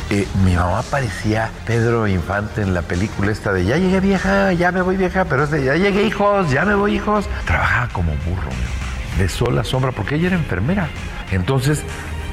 [0.09, 4.71] Eh, mi mamá parecía Pedro Infante en la película esta de ya llegué vieja, ya
[4.71, 7.25] me voy vieja, pero es de ya llegué hijos, ya me voy hijos.
[7.45, 10.89] Trabajaba como burro, mi mamá, de sola sombra, porque ella era enfermera.
[11.31, 11.83] Entonces,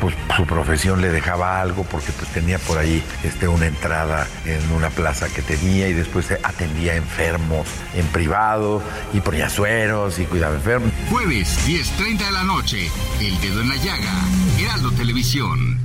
[0.02, 4.72] pues su profesión le dejaba algo porque pues tenía por ahí este, una entrada en
[4.72, 10.56] una plaza que tenía y después atendía enfermos en privado y ponía sueros y cuidaba
[10.56, 10.90] enfermos.
[11.08, 14.12] Jueves, 10.30 de la noche, El Dedo en la Llaga,
[14.58, 15.78] Heraldo Televisión.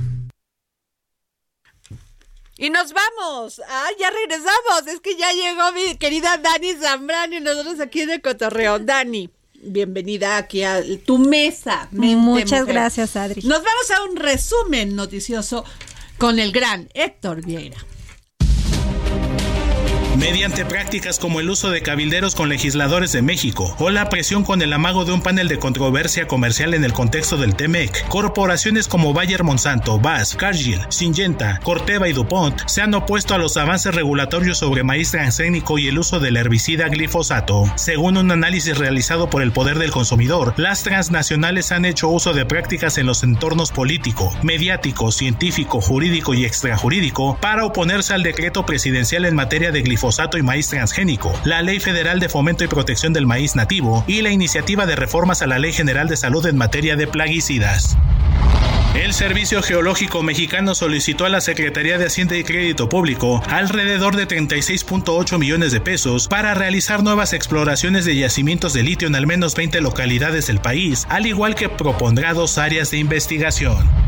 [2.56, 3.62] Y nos vamos.
[3.68, 4.88] Ah, ya regresamos.
[4.88, 8.80] Es que ya llegó mi querida Dani Zambrano y nosotros aquí de Cotorreo.
[8.80, 9.30] Dani,
[9.62, 11.88] bienvenida aquí a tu mesa.
[11.90, 12.74] Mente Muchas Mujer.
[12.74, 13.42] gracias, Adri.
[13.42, 15.64] Nos vamos a un resumen noticioso
[16.18, 17.78] con el gran Héctor Vieira.
[20.18, 24.60] Mediante prácticas como el uso de cabilderos con legisladores de México o la presión con
[24.62, 28.08] el amago de un panel de controversia comercial en el contexto del TEMEC.
[28.08, 33.56] Corporaciones como Bayer Monsanto, BAS, Cargill, Syngenta, Corteva y DuPont se han opuesto a los
[33.56, 37.70] avances regulatorios sobre maíz transgénico y el uso del herbicida glifosato.
[37.76, 42.44] Según un análisis realizado por el Poder del Consumidor, las transnacionales han hecho uso de
[42.44, 49.24] prácticas en los entornos político, mediático, científico, jurídico y extrajurídico para oponerse al decreto presidencial
[49.24, 50.07] en materia de glifosato
[50.38, 54.30] y maíz transgénico, la Ley Federal de Fomento y Protección del Maíz Nativo y la
[54.30, 57.96] iniciativa de reformas a la Ley General de Salud en materia de plaguicidas.
[58.94, 64.26] El Servicio Geológico Mexicano solicitó a la Secretaría de Hacienda y Crédito Público alrededor de
[64.26, 69.54] 36.8 millones de pesos para realizar nuevas exploraciones de yacimientos de litio en al menos
[69.54, 74.07] 20 localidades del país, al igual que propondrá dos áreas de investigación.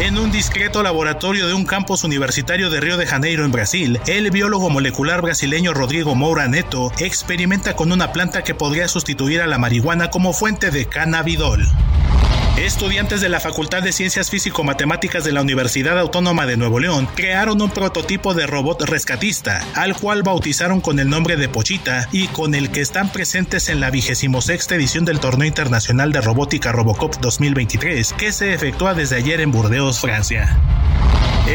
[0.00, 4.30] En un discreto laboratorio de un campus universitario de Río de Janeiro, en Brasil, el
[4.30, 9.58] biólogo molecular brasileño Rodrigo Moura Neto experimenta con una planta que podría sustituir a la
[9.58, 11.68] marihuana como fuente de cannabidol.
[12.60, 17.62] Estudiantes de la Facultad de Ciencias Físico-Matemáticas de la Universidad Autónoma de Nuevo León crearon
[17.62, 22.54] un prototipo de robot rescatista, al cual bautizaron con el nombre de Pochita y con
[22.54, 28.12] el que están presentes en la 26 edición del Torneo Internacional de Robótica Robocop 2023,
[28.12, 30.60] que se efectúa desde ayer en Burdeos, Francia.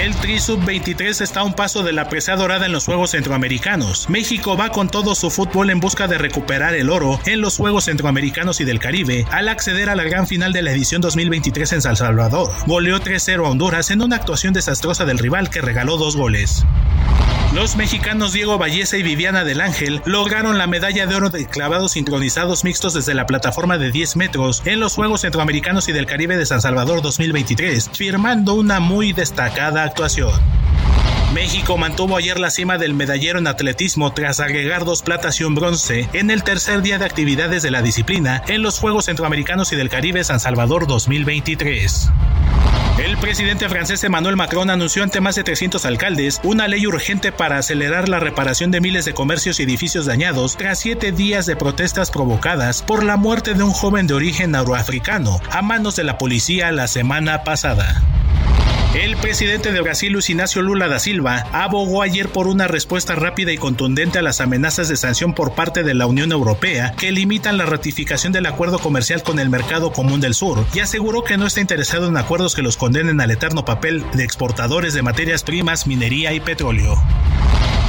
[0.01, 4.09] El Tri Sub-23 está a un paso de la presa dorada en los Juegos Centroamericanos.
[4.09, 7.85] México va con todo su fútbol en busca de recuperar el oro en los Juegos
[7.85, 11.81] Centroamericanos y del Caribe al acceder a la gran final de la edición 2023 en
[11.81, 12.51] San Salvador.
[12.67, 16.65] Goleó 3-0 a Honduras en una actuación desastrosa del rival que regaló dos goles.
[17.55, 21.93] Los mexicanos Diego Valleza y Viviana del Ángel lograron la medalla de oro de clavados
[21.93, 26.35] sincronizados mixtos desde la plataforma de 10 metros en los Juegos Centroamericanos y del Caribe
[26.35, 30.31] de San Salvador 2023, firmando una muy destacada actuación.
[31.33, 35.53] México mantuvo ayer la cima del medallero en atletismo tras agregar dos platas y un
[35.55, 39.75] bronce en el tercer día de actividades de la disciplina en los Juegos Centroamericanos y
[39.75, 42.09] del Caribe San Salvador 2023.
[43.03, 47.57] El presidente francés Emmanuel Macron anunció ante más de 300 alcaldes una ley urgente para
[47.57, 52.09] acelerar la reparación de miles de comercios y edificios dañados tras siete días de protestas
[52.09, 56.71] provocadas por la muerte de un joven de origen neuroafricano a manos de la policía
[56.71, 58.01] la semana pasada.
[58.95, 63.51] El presidente de Brasil, Luis Ignacio Lula da Silva, abogó ayer por una respuesta rápida
[63.51, 67.57] y contundente a las amenazas de sanción por parte de la Unión Europea que limitan
[67.57, 71.45] la ratificación del acuerdo comercial con el Mercado Común del Sur y aseguró que no
[71.45, 75.87] está interesado en acuerdos que los condenen al eterno papel de exportadores de materias primas,
[75.87, 76.95] minería y petróleo.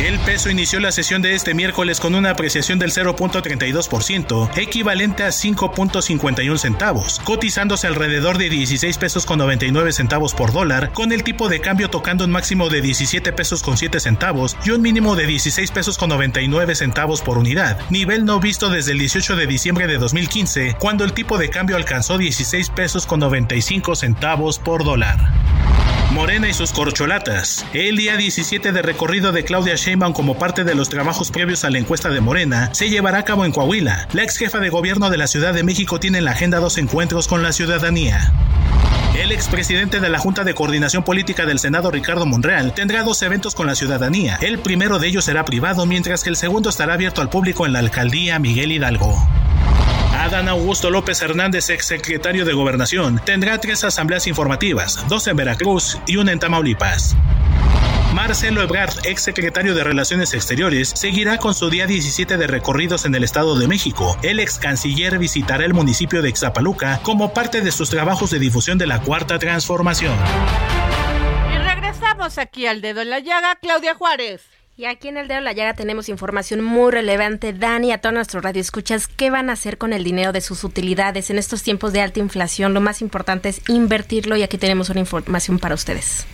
[0.07, 5.31] El peso inició la sesión de este miércoles con una apreciación del 0.32%, equivalente a
[5.31, 11.49] 5.51 centavos, cotizándose alrededor de 16 pesos con 99 centavos por dólar, con el tipo
[11.49, 15.27] de cambio tocando un máximo de 17 pesos con 7 centavos y un mínimo de
[15.27, 19.89] 16 pesos con 99 centavos por unidad, nivel no visto desde el 18 de diciembre
[19.89, 25.56] de 2015, cuando el tipo de cambio alcanzó 16 pesos con 95 centavos por dólar.
[26.17, 27.67] Morena y sus corcholatas.
[27.75, 31.69] El día 17 de recorrido de Claudia Sheinbaum como parte de los trabajos previos a
[31.69, 34.09] la encuesta de Morena se llevará a cabo en Coahuila.
[34.15, 36.79] La ex jefa de gobierno de la Ciudad de México tiene en la agenda dos
[36.79, 38.33] encuentros con la ciudadanía.
[39.21, 43.55] El expresidente de la Junta de Coordinación Política del Senado, Ricardo Monreal, tendrá dos eventos
[43.55, 44.39] con la ciudadanía.
[44.41, 47.75] El primero de ellos será privado, mientras que el segundo estará abierto al público en
[47.75, 49.15] la alcaldía Miguel Hidalgo.
[50.27, 56.17] Adán Augusto López Hernández, exsecretario de Gobernación, tendrá tres asambleas informativas, dos en Veracruz y
[56.17, 57.15] una en Tamaulipas.
[58.13, 63.23] Marcelo Ebrard, exsecretario de Relaciones Exteriores, seguirá con su día 17 de recorridos en el
[63.23, 64.19] Estado de México.
[64.25, 68.79] El ex canciller visitará el municipio de Exapaluca como parte de sus trabajos de difusión
[68.79, 70.17] de la Cuarta Transformación.
[71.55, 74.56] Y regresamos aquí al dedo en la llaga, Claudia Juárez.
[74.79, 77.55] Y aquí en el dedo de la llaga tenemos información muy relevante.
[77.55, 81.31] Dani, a todos nuestros radioescuchas, ¿qué van a hacer con el dinero de sus utilidades
[81.31, 82.75] en estos tiempos de alta inflación?
[82.75, 86.27] Lo más importante es invertirlo y aquí tenemos una información para ustedes.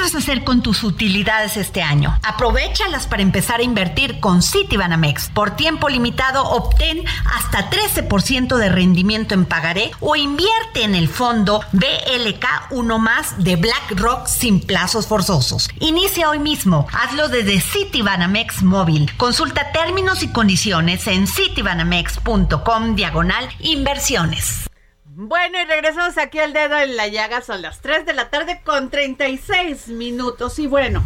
[0.00, 2.18] ¿Tú qué vas a hacer con tus utilidades este año?
[2.22, 5.28] Aprovechalas para empezar a invertir con Citibanamex.
[5.28, 7.04] Por tiempo limitado, obtén
[7.36, 13.56] hasta 13% de rendimiento en pagaré o invierte en el fondo BLK 1 más de
[13.56, 15.68] BlackRock sin plazos forzosos.
[15.80, 16.86] Inicia hoy mismo.
[16.94, 19.10] Hazlo desde Citibanamex móvil.
[19.18, 24.69] Consulta términos y condiciones en citibanamex.com diagonal inversiones.
[25.12, 27.42] Bueno, y regresamos aquí al dedo en la llaga.
[27.42, 30.58] Son las 3 de la tarde con 36 minutos.
[30.60, 31.02] Y bueno,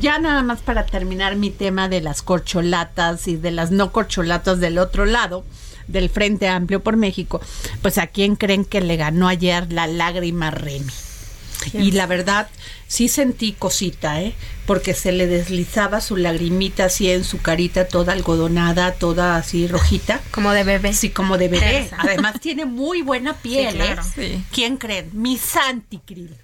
[0.00, 4.60] ya nada más para terminar mi tema de las corcholatas y de las no corcholatas
[4.60, 5.44] del otro lado
[5.88, 7.42] del Frente Amplio por México,
[7.82, 11.03] pues a quién creen que le ganó ayer la lágrima Remy.
[11.72, 12.48] Y la verdad,
[12.88, 14.34] sí sentí cosita, ¿eh?
[14.66, 20.20] Porque se le deslizaba su lagrimita así en su carita, toda algodonada, toda así rojita.
[20.30, 20.92] Como de bebé.
[20.94, 21.78] Sí, como de bebé.
[21.80, 21.96] Esa.
[22.00, 24.02] Además tiene muy buena piel, Sí, claro.
[24.18, 24.40] ¿eh?
[24.52, 25.10] ¿Quién creen?
[25.12, 26.34] Mi Santi Krill.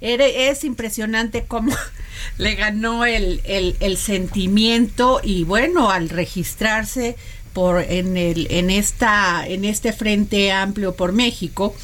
[0.00, 1.74] Ere- Es impresionante cómo
[2.38, 7.16] le ganó el, el, el sentimiento y bueno, al registrarse
[7.52, 11.74] por en el en esta en este frente amplio por México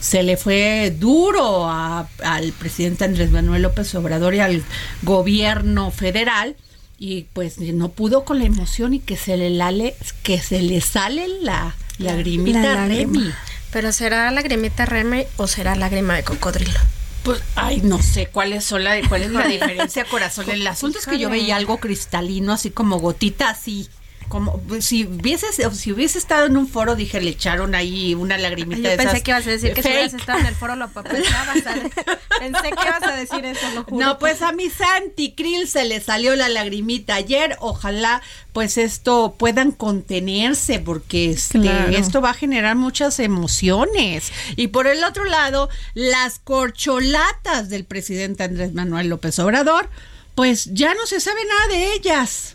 [0.00, 4.62] se le fue duro a- al presidente Andrés Manuel López Obrador y al
[5.02, 6.54] gobierno federal
[6.98, 10.80] y pues no pudo con la emoción y que se le lale, que se le
[10.80, 12.86] sale la lagrimita La.
[12.86, 13.32] Remy.
[13.72, 16.78] Pero ¿será lagrimita Remy o será lágrima de cocodrilo?
[17.22, 20.48] Pues, ay, no sé cuáles son la, cuál es la diferencia, corazón.
[20.50, 23.88] El asunto es que yo veía algo cristalino, así como gotita así,
[24.28, 28.36] como pues, si hubiese si hubiese estado en un foro dije le echaron ahí una
[28.38, 29.94] lagrimita Yo de pensé esas que ibas a decir que si fake.
[29.94, 31.22] hubieras estado en el foro lo Adri.
[32.38, 34.04] Pensé que ibas a decir eso, lo juro.
[34.06, 37.56] No, pues a mi Santi Krill se le salió la lagrimita ayer.
[37.60, 38.22] Ojalá
[38.52, 41.90] pues esto puedan contenerse porque este, Claro.
[41.96, 44.32] esto va a generar muchas emociones.
[44.56, 49.88] Y por el otro lado, las corcholatas del presidente Andrés Manuel López Obrador,
[50.34, 52.54] pues ya no se sabe nada de ellas.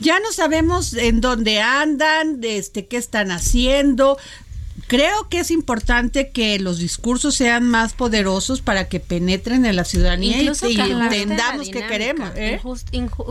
[0.00, 4.16] Ya no sabemos en dónde andan, de este, qué están haciendo.
[4.88, 9.84] Creo que es importante que los discursos sean más poderosos para que penetren en la
[9.84, 12.30] ciudadanía Incluso y, que entendamos dinámica, queremos.
[12.36, 12.60] ¿eh?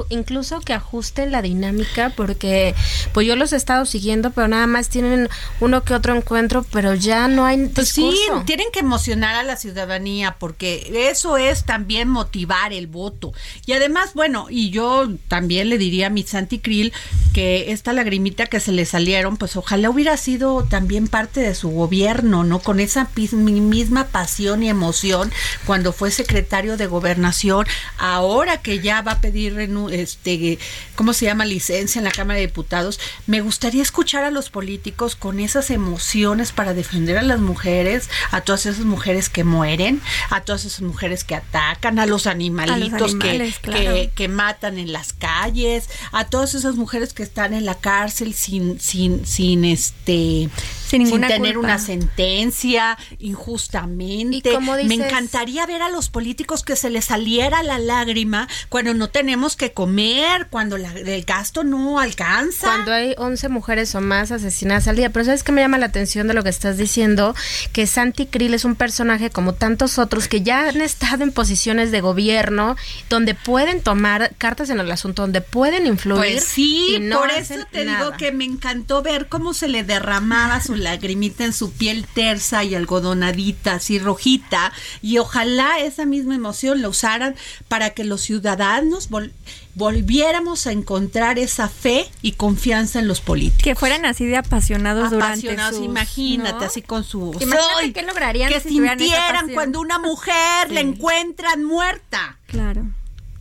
[0.10, 2.76] incluso que ajusten la dinámica, porque
[3.12, 5.30] pues yo los he estado siguiendo, pero nada más tienen
[5.60, 8.12] uno que otro encuentro, pero ya no hay Pues sí,
[8.46, 13.34] tienen que emocionar a la ciudadanía porque eso es también motivar el voto.
[13.66, 16.94] Y además, bueno, y yo también le diría a mi Santi Krill
[17.34, 21.70] que esta lagrimita que se le salieron, pues ojalá hubiera sido también parte de su
[21.70, 22.60] gobierno, ¿no?
[22.60, 25.32] Con esa misma pasión y emoción
[25.66, 27.66] cuando fue secretario de gobernación,
[27.98, 29.58] ahora que ya va a pedir
[29.92, 30.60] este
[30.96, 31.46] ¿cómo se llama?
[31.46, 36.52] licencia en la Cámara de Diputados, me gustaría escuchar a los políticos con esas emociones
[36.52, 41.24] para defender a las mujeres, a todas esas mujeres que mueren, a todas esas mujeres
[41.24, 43.96] que atacan, a los animalitos que- animales, que, claro.
[44.16, 48.80] que matan en las calles, a todas esas mujeres que están en la cárcel sin
[48.80, 50.50] sin sin este
[50.88, 51.68] Sin ninguna tener culpa.
[51.68, 54.52] una sentencia injustamente.
[54.86, 59.56] Me encantaría ver a los políticos que se les saliera la lágrima cuando no tenemos
[59.56, 62.68] que comer, cuando la- el gasto no alcanza.
[62.68, 65.10] Cuando hay 11 mujeres o más asesinadas al día.
[65.12, 67.36] Pero ¿sabes qué me llama la atención de lo que estás diciendo?
[67.74, 71.92] Que Santi Krill es un personaje como tantos otros que ya han estado en posiciones
[71.92, 72.76] de gobierno
[73.10, 76.18] donde pueden tomar cartas en el asunto, donde pueden influir.
[76.34, 78.06] Pues sí, y no por eso te nada.
[78.06, 82.64] digo que me encantó ver cómo se le derramaba su lagrimita en su piel tersa
[82.64, 84.72] y algodonadita, así rojita,
[85.02, 87.36] y ojalá esa misma emoción la usaran
[87.68, 89.32] para que los ciudadanos vol-
[89.76, 93.64] volviéramos a encontrar esa fe y confianza en los políticos.
[93.64, 96.66] Que fueran así de apasionados, Apasionados, durante sus, imagínate, ¿no?
[96.66, 97.36] así con su...
[97.40, 102.38] Imagínate qué lograrían Que si sintieran cuando una mujer la encuentran muerta.
[102.48, 102.88] Claro.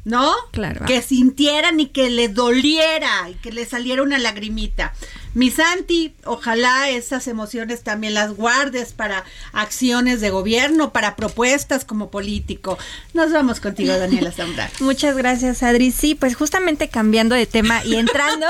[0.06, 0.32] ¿No?
[0.52, 0.86] Claro.
[0.86, 4.94] Que sintieran y que le doliera y que le saliera una lagrimita.
[5.34, 12.08] Mi Santi, ojalá esas emociones también las guardes para acciones de gobierno, para propuestas como
[12.08, 12.78] político.
[13.14, 14.70] Nos vamos contigo, Daniela Zambrano.
[14.80, 15.90] Muchas gracias, Adri.
[15.90, 18.46] Sí, pues justamente cambiando de tema y entrando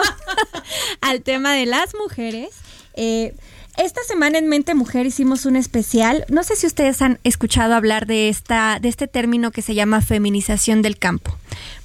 [1.00, 2.50] al tema de las mujeres.
[2.96, 3.34] eh,
[3.76, 6.24] esta semana en Mente Mujer hicimos un especial.
[6.30, 10.00] No sé si ustedes han escuchado hablar de esta, de este término que se llama
[10.00, 11.36] feminización del campo.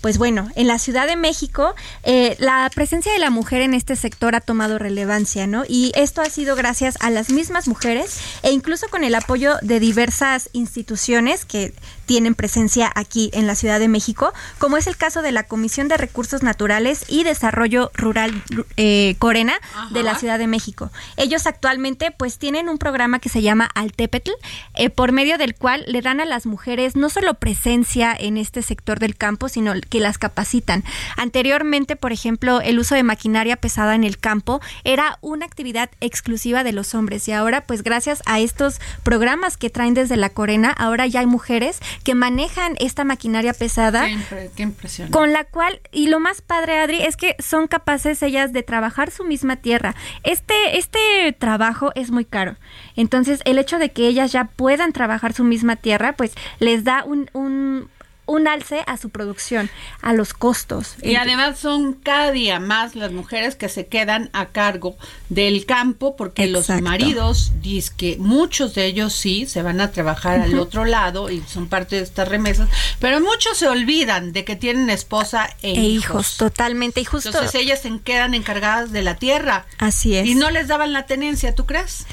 [0.01, 3.95] Pues bueno, en la Ciudad de México, eh, la presencia de la mujer en este
[3.95, 5.63] sector ha tomado relevancia, ¿no?
[5.67, 9.79] Y esto ha sido gracias a las mismas mujeres e incluso con el apoyo de
[9.79, 11.73] diversas instituciones que
[12.05, 15.87] tienen presencia aquí en la Ciudad de México, como es el caso de la Comisión
[15.87, 18.43] de Recursos Naturales y Desarrollo Rural
[18.75, 19.53] eh, Corena
[19.91, 20.91] de la Ciudad de México.
[21.15, 24.31] Ellos actualmente pues tienen un programa que se llama Altepetl,
[24.73, 28.61] eh, por medio del cual le dan a las mujeres no solo presencia en este
[28.61, 30.83] sector del campo, sino que las capacitan.
[31.17, 36.63] Anteriormente, por ejemplo, el uso de maquinaria pesada en el campo era una actividad exclusiva
[36.63, 40.71] de los hombres y ahora pues gracias a estos programas que traen desde la Corena,
[40.71, 45.09] ahora ya hay mujeres que manejan esta maquinaria pesada Qué, impre- qué impresión.
[45.09, 49.11] con la cual, y lo más padre, Adri, es que son capaces ellas de trabajar
[49.11, 49.95] su misma tierra.
[50.23, 52.55] Este, este trabajo es muy caro.
[52.95, 57.03] Entonces, el hecho de que ellas ya puedan trabajar su misma tierra, pues les da
[57.03, 57.89] un, un,
[58.31, 59.69] un alce a su producción,
[60.01, 60.95] a los costos.
[61.01, 64.95] Y además son cada día más las mujeres que se quedan a cargo
[65.29, 70.39] del campo porque los maridos dicen que muchos de ellos sí se van a trabajar
[70.39, 72.69] al otro lado y son parte de estas remesas,
[72.99, 77.01] pero muchos se olvidan de que tienen esposa e, E hijos, totalmente.
[77.01, 77.29] Y justo.
[77.29, 79.65] Entonces ellas se quedan encargadas de la tierra.
[79.77, 80.27] Así es.
[80.27, 82.05] Y no les daban la tenencia, ¿tú crees?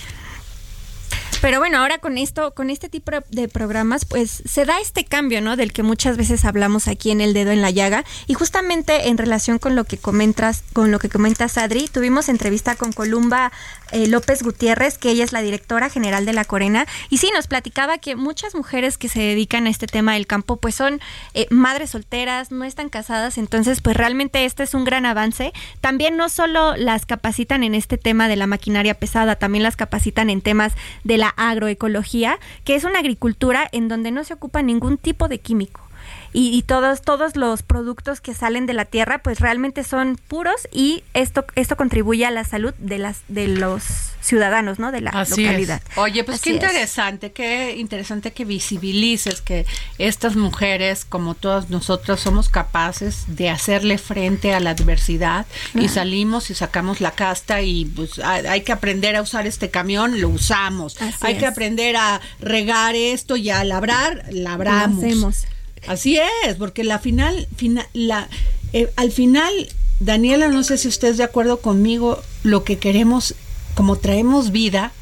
[1.41, 5.41] Pero bueno, ahora con esto, con este tipo de programas, pues se da este cambio,
[5.41, 5.55] ¿no?
[5.57, 8.05] Del que muchas veces hablamos aquí en el dedo en la llaga.
[8.27, 12.75] Y justamente en relación con lo que comentas, con lo que comentas, Adri, tuvimos entrevista
[12.75, 13.53] con Columba
[13.93, 17.47] eh, López Gutiérrez, que ella es la directora general de la Corena, y sí nos
[17.47, 21.01] platicaba que muchas mujeres que se dedican a este tema del campo, pues son
[21.35, 25.53] eh, madres solteras, no están casadas, entonces pues realmente este es un gran avance.
[25.81, 30.31] También no solo las capacitan en este tema de la maquinaria pesada, también las capacitan
[30.31, 30.73] en temas
[31.05, 35.39] de la agroecología, que es una agricultura en donde no se ocupa ningún tipo de
[35.39, 35.88] químico.
[36.33, 40.69] Y, y todos, todos los productos que salen de la tierra pues realmente son puros
[40.73, 43.83] y esto, esto contribuye a la salud de las, de los
[44.21, 44.93] ciudadanos, ¿no?
[44.93, 45.81] De la Así localidad.
[45.91, 45.99] es.
[45.99, 46.57] Oye, pues qué es.
[46.57, 49.65] interesante, qué interesante que visibilices que
[49.99, 56.51] estas mujeres, como todas nosotras, somos capaces de hacerle frente a la adversidad y salimos
[56.51, 60.29] y sacamos la casta y pues hay, hay que aprender a usar este camión, lo
[60.29, 61.01] usamos.
[61.01, 65.03] Así hay que aprender a regar esto y a labrar, labramos.
[65.03, 65.47] Lo hacemos.
[65.89, 68.29] Así es, porque la final, fina- la,
[68.73, 69.53] eh, al final,
[70.01, 73.35] Daniela, no sé si usted es de acuerdo conmigo, lo que queremos,
[73.75, 74.93] como traemos vida,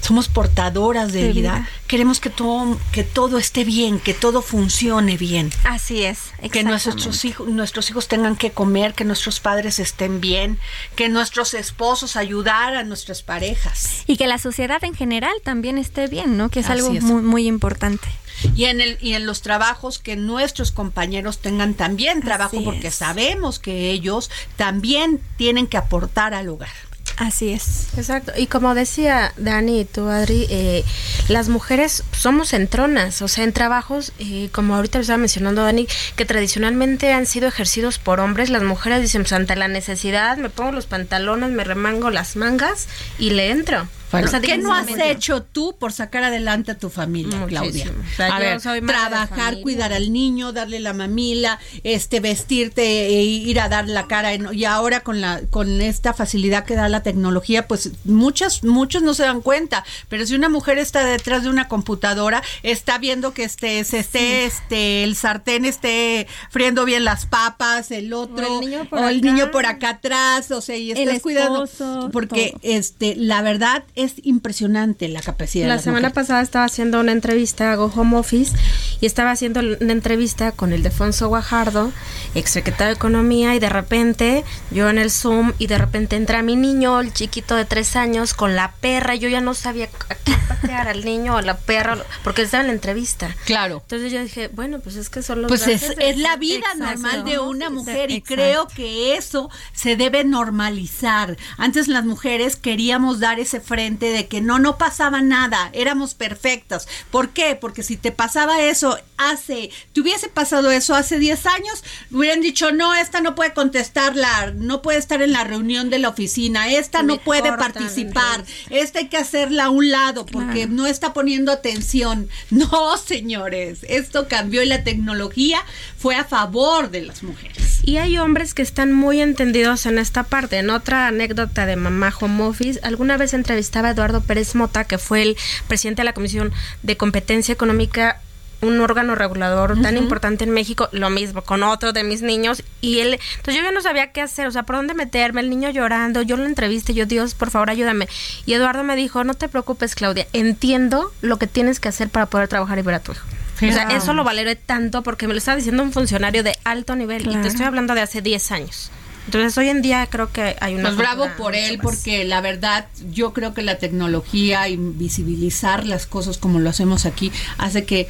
[0.00, 1.68] somos portadoras de, De vida, vida.
[1.88, 5.50] queremos que todo, que todo esté bien, que todo funcione bien.
[5.64, 6.18] Así es.
[6.52, 10.58] Que nuestros hijos, nuestros hijos tengan que comer, que nuestros padres estén bien,
[10.94, 14.04] que nuestros esposos ayudar a nuestras parejas.
[14.06, 16.48] Y que la sociedad en general también esté bien, ¿no?
[16.48, 17.02] Que es Así algo es.
[17.02, 18.08] muy, muy importante.
[18.54, 22.88] Y en el y en los trabajos que nuestros compañeros tengan también trabajo Así porque
[22.88, 22.94] es.
[22.94, 26.68] sabemos que ellos también tienen que aportar al hogar.
[27.16, 27.88] Así es.
[27.96, 28.32] Exacto.
[28.36, 30.84] Y como decía Dani y tú, Adri, eh,
[31.26, 35.88] las mujeres somos entronas, o sea, en trabajos, eh, como ahorita lo estaba mencionando Dani,
[36.14, 40.48] que tradicionalmente han sido ejercidos por hombres, las mujeres dicen, pues ante la necesidad, me
[40.48, 42.86] pongo los pantalones, me remango las mangas
[43.18, 43.88] y le entro.
[44.10, 47.44] Bueno, ¿Qué no has hecho tú por sacar adelante a tu familia.
[47.46, 47.86] Claudia?
[47.90, 53.22] O sea, a ver, soy trabajar, cuidar al niño, darle la mamila, este, vestirte, e
[53.22, 54.32] ir a dar la cara.
[54.32, 59.02] en- y ahora con la, con esta facilidad que da la tecnología, pues muchas, muchos
[59.02, 59.84] no se dan cuenta.
[60.08, 64.44] Pero si una mujer está detrás de una computadora, está viendo que este, se esté,
[64.46, 69.08] este, el sartén esté friendo bien las papas, el otro, O el niño por o
[69.08, 69.26] el acá.
[69.32, 71.68] niño por acá atrás, o sea, y El estás cuidando.
[72.12, 72.60] Porque todo.
[72.62, 76.14] este, la verdad es impresionante la capacidad de La las semana mujeres.
[76.14, 78.56] pasada estaba haciendo una entrevista, hago home office,
[79.00, 81.92] y estaba haciendo una entrevista con el Defonso Guajardo,
[82.34, 86.56] exsecretario de Economía, y de repente yo en el Zoom, y de repente entra mi
[86.56, 90.14] niño, el chiquito de tres años, con la perra, y yo ya no sabía a
[90.14, 93.34] quién patear, al niño o a la perra, porque estaba en la entrevista.
[93.44, 93.80] Claro.
[93.82, 96.84] Entonces yo dije, bueno, pues es que son los Pues es, de- la vida Exacto.
[96.84, 101.36] normal de una mujer y creo que eso se debe normalizar.
[101.56, 103.60] Antes las mujeres queríamos dar ese
[103.96, 106.86] de que no, no pasaba nada, éramos perfectas.
[107.10, 107.56] ¿Por qué?
[107.56, 112.72] Porque si te pasaba eso hace, te hubiese pasado eso hace 10 años, hubieran dicho,
[112.72, 117.02] no, esta no puede contestarla, no puede estar en la reunión de la oficina, esta
[117.02, 121.12] no Me puede cortan, participar, esta hay que hacerla a un lado porque no está
[121.12, 122.28] poniendo atención.
[122.50, 125.62] No, señores, esto cambió y la tecnología
[125.96, 127.77] fue a favor de las mujeres.
[127.88, 130.58] Y hay hombres que están muy entendidos en esta parte.
[130.58, 134.98] En otra anécdota de Mamá Home Office, alguna vez entrevistaba a Eduardo Pérez Mota, que
[134.98, 138.20] fue el presidente de la Comisión de Competencia Económica
[138.60, 142.98] un órgano regulador tan importante en México, lo mismo con otro de mis niños y
[142.98, 145.70] él, entonces yo ya no sabía qué hacer, o sea, por dónde meterme, el niño
[145.70, 148.08] llorando, yo lo entrevisté, yo Dios, por favor, ayúdame.
[148.46, 152.26] Y Eduardo me dijo, "No te preocupes, Claudia, entiendo lo que tienes que hacer para
[152.26, 153.24] poder trabajar y ver a tu hijo."
[153.60, 156.94] O sea, eso lo valoré tanto porque me lo estaba diciendo un funcionario de alto
[156.94, 158.90] nivel y te estoy hablando de hace 10 años.
[159.28, 162.86] Entonces, hoy en día creo que hay una Pues bravo por él, porque la verdad
[163.12, 168.08] yo creo que la tecnología y visibilizar las cosas como lo hacemos aquí hace que,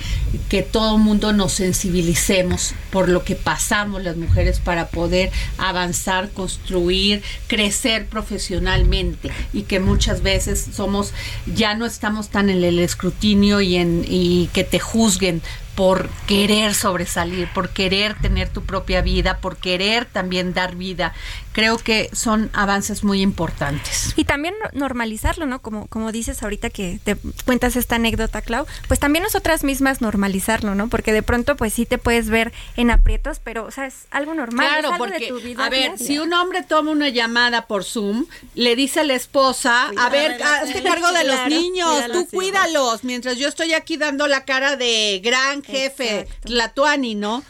[0.49, 6.31] que todo el mundo nos sensibilicemos por lo que pasamos las mujeres para poder avanzar,
[6.31, 9.33] construir, crecer profesionalmente.
[9.53, 11.13] Y que muchas veces somos,
[11.53, 15.43] ya no estamos tan en el escrutinio y en y que te juzguen
[15.79, 21.15] por querer sobresalir, por querer tener tu propia vida, por querer también dar vida.
[21.59, 24.13] Creo que son avances muy importantes.
[24.15, 25.61] Y también no- normalizarlo, ¿no?
[25.61, 30.77] Como, como dices ahorita que te cuentas esta anécdota, Clau, pues también nosotras mismas normalizarlo,
[30.77, 30.89] ¿no?
[30.89, 34.35] Porque de pronto pues sí te puedes ver en aprietos, pero o sea, es algo
[34.35, 36.07] normal, es Claro, algo de porque, tu vida a ver, diaria.
[36.07, 40.41] si un hombre toma una llamada por Zoom, le dice a la esposa, a ver,
[40.41, 44.45] hazte cargo de los niños, cuida a tú cuídalos, mientras yo estoy aquí dando la
[44.45, 47.43] cara de gran jefe, Tlatuani, ¿no?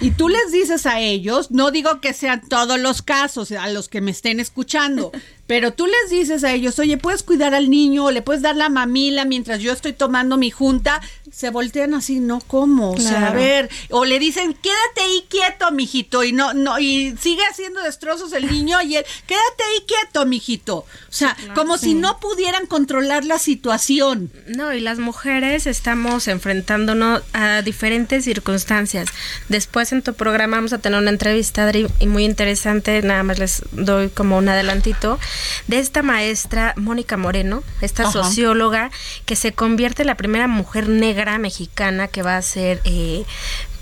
[0.00, 3.88] Y tú les dices a ellos, no digo que sean todos los casos, a los
[3.88, 5.12] que me estén escuchando,
[5.46, 8.06] pero tú les dices a ellos, oye, ¿puedes cuidar al niño?
[8.06, 11.00] o ¿Le puedes dar la mamila mientras yo estoy tomando mi junta?
[11.32, 12.92] Se voltean así, no, ¿cómo?
[12.92, 13.38] O sea, a Claro.
[13.40, 18.32] ver, o le dicen, quédate ahí quieto, mijito, y no, no, y sigue haciendo destrozos
[18.32, 20.78] el niño y él, quédate ahí quieto, mijito.
[20.78, 24.30] O sea, como si no pudieran controlar la situación.
[24.46, 29.08] No, y las mujeres estamos enfrentándonos a diferentes circunstancias.
[29.48, 33.38] Después en tu programa vamos a tener una entrevista, Adri, y muy interesante, nada más
[33.38, 35.18] les doy como un adelantito,
[35.66, 38.12] de esta maestra Mónica Moreno, esta Ajá.
[38.12, 38.90] socióloga
[39.24, 43.24] que se convierte en la primera mujer negra mexicana que va a ser eh,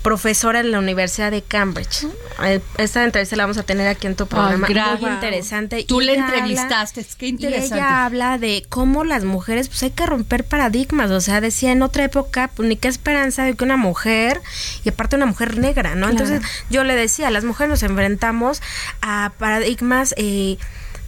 [0.01, 2.05] profesora en la Universidad de Cambridge.
[2.43, 4.67] Eh, Esta entrevista la vamos a tener aquí en tu programa.
[4.67, 5.83] gra- Muy interesante.
[5.87, 7.75] Tú la entrevistaste, qué y interesante.
[7.77, 11.09] ella habla de cómo las mujeres, pues hay que romper paradigmas.
[11.09, 14.41] O sea, decía en otra época, pues ni qué esperanza de que una mujer,
[14.83, 16.07] y aparte una mujer negra, ¿no?
[16.07, 16.23] Claro.
[16.25, 18.61] Entonces yo le decía, las mujeres nos enfrentamos
[19.01, 20.57] a paradigmas eh,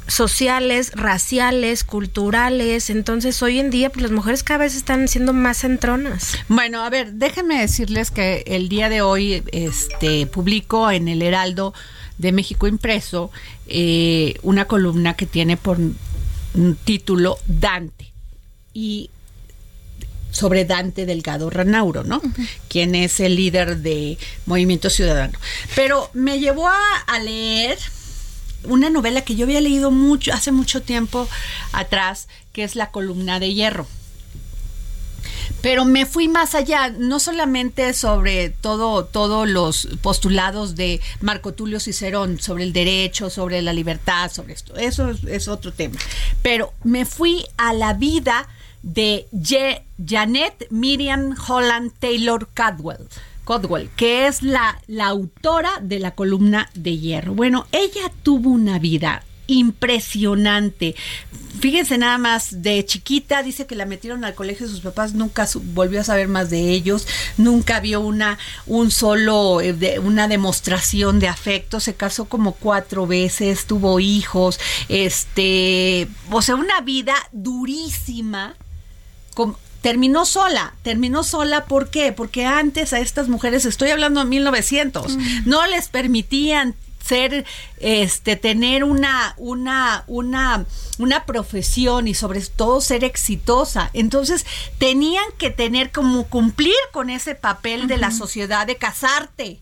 [0.07, 2.89] sociales, raciales, culturales.
[2.89, 6.37] Entonces hoy en día, pues las mujeres cada vez están siendo más centronas.
[6.47, 11.73] Bueno, a ver, déjenme decirles que el día de hoy este, publico en el Heraldo
[12.17, 13.31] de México Impreso
[13.67, 15.77] eh, una columna que tiene por
[16.83, 18.11] título Dante
[18.73, 19.09] y
[20.31, 22.21] sobre Dante Delgado Ranauro, ¿no?
[22.67, 25.37] Quien es el líder de Movimiento Ciudadano.
[25.75, 27.77] Pero me llevó a, a leer
[28.63, 31.27] una novela que yo había leído mucho hace mucho tiempo
[31.71, 33.87] atrás, que es La columna de hierro.
[35.61, 41.79] Pero me fui más allá, no solamente sobre todo todos los postulados de Marco Tulio
[41.79, 44.75] Cicerón, sobre el derecho, sobre la libertad, sobre esto.
[44.75, 45.97] Eso es, otro tema.
[46.41, 48.47] Pero me fui a la vida
[48.83, 49.27] de
[50.05, 53.07] Janet Miriam Holland Taylor Cadwell.
[53.47, 57.33] Codwell, que es la, la autora de la columna de hierro.
[57.33, 60.93] Bueno, ella tuvo una vida impresionante.
[61.61, 65.47] Fíjense nada más, de chiquita dice que la metieron al colegio de sus papás, nunca
[65.73, 71.19] volvió a saber más de ellos, nunca vio una un solo eh, de- una demostración
[71.19, 78.55] de afecto, se casó como cuatro veces, tuvo hijos, este, o sea, una vida durísima
[79.33, 82.11] com- terminó sola, terminó sola, ¿por qué?
[82.11, 86.75] Porque antes a estas mujeres, estoy hablando de 1900, no les permitían
[87.07, 87.45] ser,
[87.79, 90.65] este, tener una, una, una,
[90.97, 93.89] una profesión y sobre todo ser exitosa.
[93.93, 94.45] Entonces
[94.77, 99.59] tenían que tener como cumplir con ese papel de la sociedad de casarte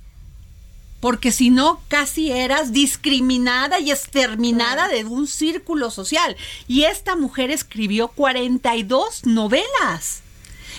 [1.05, 6.35] porque si no casi eras discriminada y exterminada de un círculo social.
[6.67, 10.23] Y esta mujer escribió 42 novelas.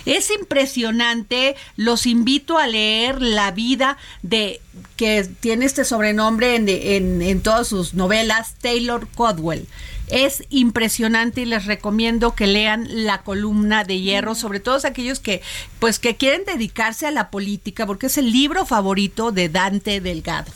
[0.05, 4.61] Es impresionante, los invito a leer la vida de
[4.97, 9.68] que tiene este sobrenombre en, en- en todas sus novelas, Taylor Codwell.
[10.09, 15.42] Es impresionante y les recomiendo que lean la columna de hierro, sobre todo aquellos que
[15.78, 20.52] pues que quieren dedicarse a la política, porque es el libro favorito de Dante Delgado.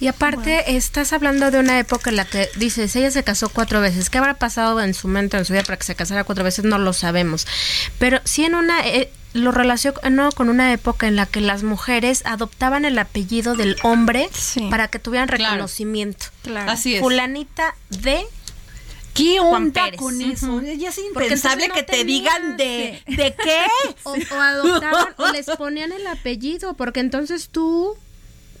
[0.00, 3.80] Y aparte, estás hablando de una época en la que dices, ella se casó cuatro
[3.80, 4.10] veces.
[4.10, 6.64] ¿Qué habrá pasado en su mente, en su vida, para que se casara cuatro veces?
[6.64, 7.46] No lo sabemos.
[8.00, 8.84] Pero sí en una...
[8.84, 13.76] eh, lo relaciono con una época en la que las mujeres adoptaban el apellido del
[13.82, 14.28] hombre
[14.70, 16.26] para que tuvieran reconocimiento.
[16.66, 17.00] Así es.
[17.00, 18.26] Fulanita de
[19.14, 20.60] ¿Qué onda con eso?
[20.62, 23.60] Ya es impensable no que te tenía digan de, de qué.
[24.04, 27.94] O, o adoptaban o les ponían el apellido, porque entonces tú,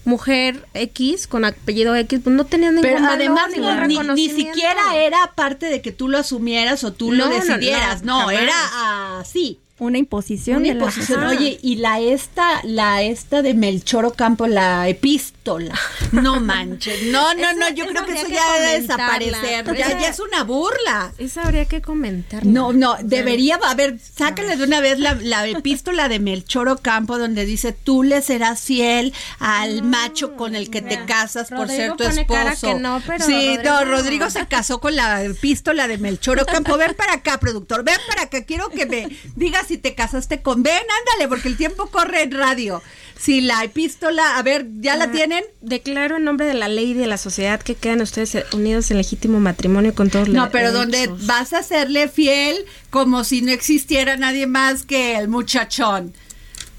[0.04, 3.96] mujer X, con apellido X, pues no tenías ningún Pero valor, además no, ni, ni
[3.98, 4.54] reconocimiento.
[4.54, 8.02] siquiera era parte de que tú lo asumieras o tú lo No, no, decidieras.
[8.02, 8.42] No, no, jamás.
[8.42, 9.58] era así.
[9.82, 11.24] Una imposición Una de imposición.
[11.24, 15.74] Oye, y la esta, la esta de Melchor Ocampo, la epístola.
[16.12, 17.02] No manches.
[17.08, 19.64] No, no, Esa- no, yo creo que eso ya debe desaparecer.
[19.76, 21.12] Ya, Esa- ya es una burla.
[21.18, 22.46] Esa habría que comentar.
[22.46, 27.18] No, no, debería, a ver, sácale de una vez la, la epístola de Melchor Ocampo
[27.18, 31.90] donde dice, tú le serás fiel al macho con el que te casas por ser
[31.96, 32.74] tu pone cara esposo.
[32.76, 36.76] que no, pero sí, no, Rodrigo- Rodrigo se casó con la epístola de Melchor Ocampo.
[36.76, 40.62] Ven para acá, productor, ven para acá, quiero que me digas si te casaste con...
[40.62, 42.82] Ven, ándale, porque el tiempo corre en radio.
[43.18, 45.44] Si la epístola, a ver, ¿ya la Ah, tienen?
[45.60, 48.96] Declaro en nombre de la ley y de la sociedad que quedan ustedes unidos en
[48.98, 52.56] legítimo matrimonio con todos No, los pero donde vas a serle fiel
[52.90, 56.12] como si no existiera nadie más que el muchachón.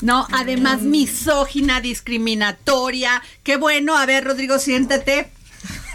[0.01, 3.21] No, además misógina, discriminatoria.
[3.43, 5.29] Qué bueno, a ver, Rodrigo, siéntate.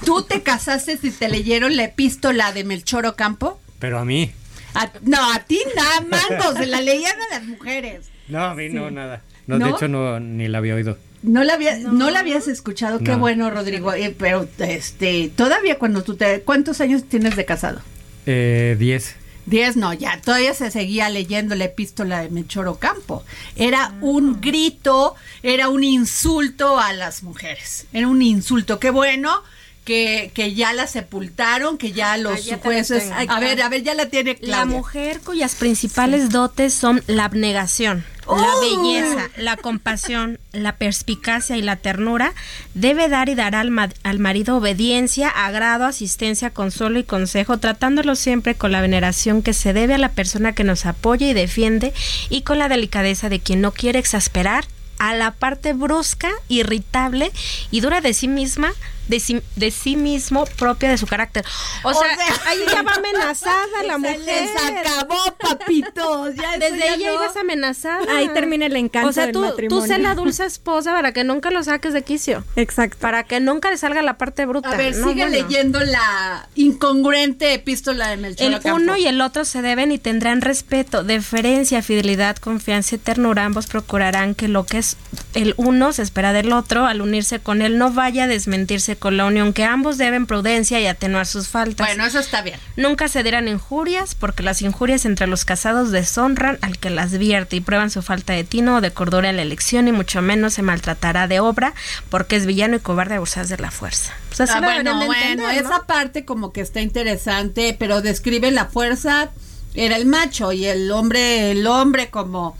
[0.04, 3.60] ¿Tú te casaste si te leyeron la epístola de Melchor Ocampo?
[3.78, 4.32] Pero a mí.
[4.74, 8.06] A- no, a ti nada, mangos, se la leían a las mujeres.
[8.28, 9.22] No, a mí no, nada.
[9.46, 9.64] No, ¿No?
[9.66, 10.98] de hecho, no, ni la había oído.
[11.22, 12.10] No la había, no.
[12.10, 13.18] la habías escuchado, qué No.
[13.18, 13.92] bueno, Rodrigo.
[13.94, 17.80] Eh, pero este, todavía cuando tú te, ¿cuántos años tienes de casado?
[18.26, 19.16] Eh, diez.
[19.46, 23.24] Diez, no, ya, todavía se seguía leyendo la epístola de Melchor Ocampo.
[23.56, 27.86] Era un grito, era un insulto a las mujeres.
[27.94, 28.78] Era un insulto.
[28.78, 29.42] Qué bueno
[29.88, 33.10] que, que ya la sepultaron, que ya los ya te la jueces.
[33.10, 34.64] A ver, a ver, ya la tiene La Claudia.
[34.66, 38.60] mujer cuyas principales dotes son la abnegación, La ¡Oh!
[38.60, 42.34] belleza, la compasión, la perspicacia y la ternura
[42.74, 48.14] debe dar y dará al, ma- al marido obediencia, agrado, asistencia, consuelo y consejo, tratándolo
[48.14, 51.94] siempre con la veneración que se debe a la persona que nos apoya y defiende
[52.28, 54.66] y con la delicadeza de quien no quiere exasperar
[54.98, 57.30] a la parte brusca, irritable
[57.70, 58.72] y dura de sí misma,
[59.08, 61.44] de sí, de sí mismo, propia de su carácter.
[61.82, 62.02] O, sea,
[62.46, 64.20] ahí ya va amenazada la Se mujer.
[64.20, 66.34] les acabó, papitos.
[66.34, 67.14] Ya Desde ya ella no.
[67.14, 68.16] ibas amenazada.
[68.16, 69.82] Ahí termina el encanto O sea, del tú, matrimonio.
[69.82, 72.44] tú sé la dulce esposa para que nunca lo saques de quicio.
[72.56, 72.98] Exacto.
[73.00, 74.70] Para que nunca le salga la parte bruta.
[74.70, 75.42] A ver, No, sigue bueno.
[75.48, 78.76] leyendo la incongruente epístola de Melchor El Ocampo.
[78.76, 83.44] uno y el otro se deben y tendrán respeto, deferencia, fidelidad, confianza y ternura.
[83.44, 84.96] Ambos procurarán que lo que es
[85.34, 86.84] el uno se espera del otro.
[86.86, 90.80] Al unirse con él no vaya a desmentirse con la unión, que ambos deben prudencia
[90.80, 91.86] y atenuar sus faltas.
[91.86, 92.58] Bueno, eso está bien.
[92.76, 97.56] Nunca se dirán injurias, porque las injurias entre los casados deshonran al que las vierte
[97.56, 100.54] y prueban su falta de tino o de cordura en la elección, y mucho menos
[100.54, 101.74] se maltratará de obra,
[102.10, 104.12] porque es villano y cobarde abusar de la fuerza.
[104.28, 109.30] Pues así Ah, bueno, bueno, esa parte como que está interesante, pero describe la fuerza,
[109.74, 112.56] era el macho y el hombre, el hombre como,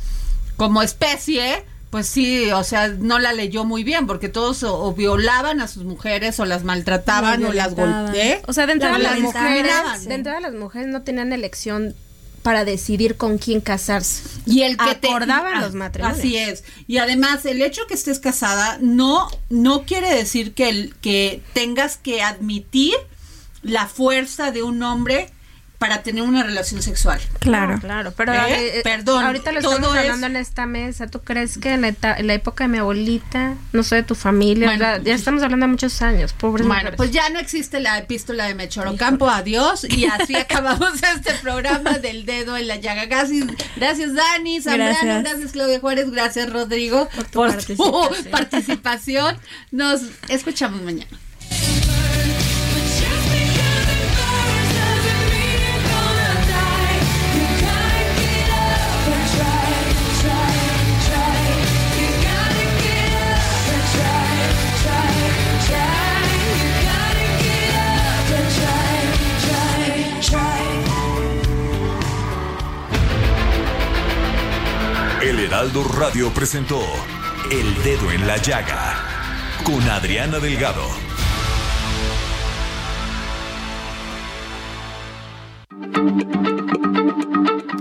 [0.56, 4.94] como especie, pues sí, o sea, no la leyó muy bien, porque todos o, o
[4.94, 8.40] violaban a sus mujeres o las maltrataban o las golpeaban.
[8.46, 10.04] O sea, de entrada, las mujeres, discriminaban.
[10.04, 11.94] de entrada las mujeres no tenían elección
[12.42, 14.22] para decidir con quién casarse.
[14.46, 16.18] Y el que te- acordaban ah, los matrimonios.
[16.18, 16.64] Así es.
[16.86, 21.96] Y además, el hecho que estés casada no, no quiere decir que, el, que tengas
[21.96, 22.94] que admitir
[23.62, 25.30] la fuerza de un hombre
[25.78, 27.20] para tener una relación sexual.
[27.38, 28.78] Claro, claro, pero ¿Eh?
[28.78, 31.06] eh, Perdón, ahorita lo estamos es- hablando en esta mesa.
[31.06, 34.02] ¿Tú crees que en la, eta- en la época de mi abuelita, no sé, de
[34.02, 36.96] tu familia, Bueno, ya, ya estamos hablando de muchos años, pobres Bueno, mujeres.
[36.96, 39.84] pues ya no existe la epístola de Mechoro Campo, adiós.
[39.88, 43.06] Y así acabamos este programa del dedo en la llaga.
[43.06, 45.22] Gracias, gracias Dani, Zambrano, Gracias.
[45.22, 45.52] gracias.
[45.52, 48.30] Claudia Juárez, gracias Rodrigo por tu, participación.
[48.32, 49.38] participación.
[49.70, 51.06] Nos escuchamos mañana.
[75.48, 76.78] Heraldo Radio presentó
[77.50, 79.02] El Dedo en la Llaga
[79.64, 80.86] con Adriana Delgado.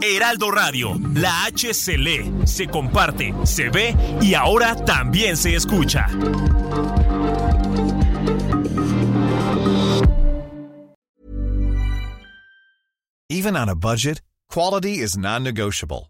[0.01, 6.07] Heraldo Radio, la H se lee, se comparte, se ve y ahora también se escucha.
[13.30, 16.09] Even on a budget, quality is non-negotiable.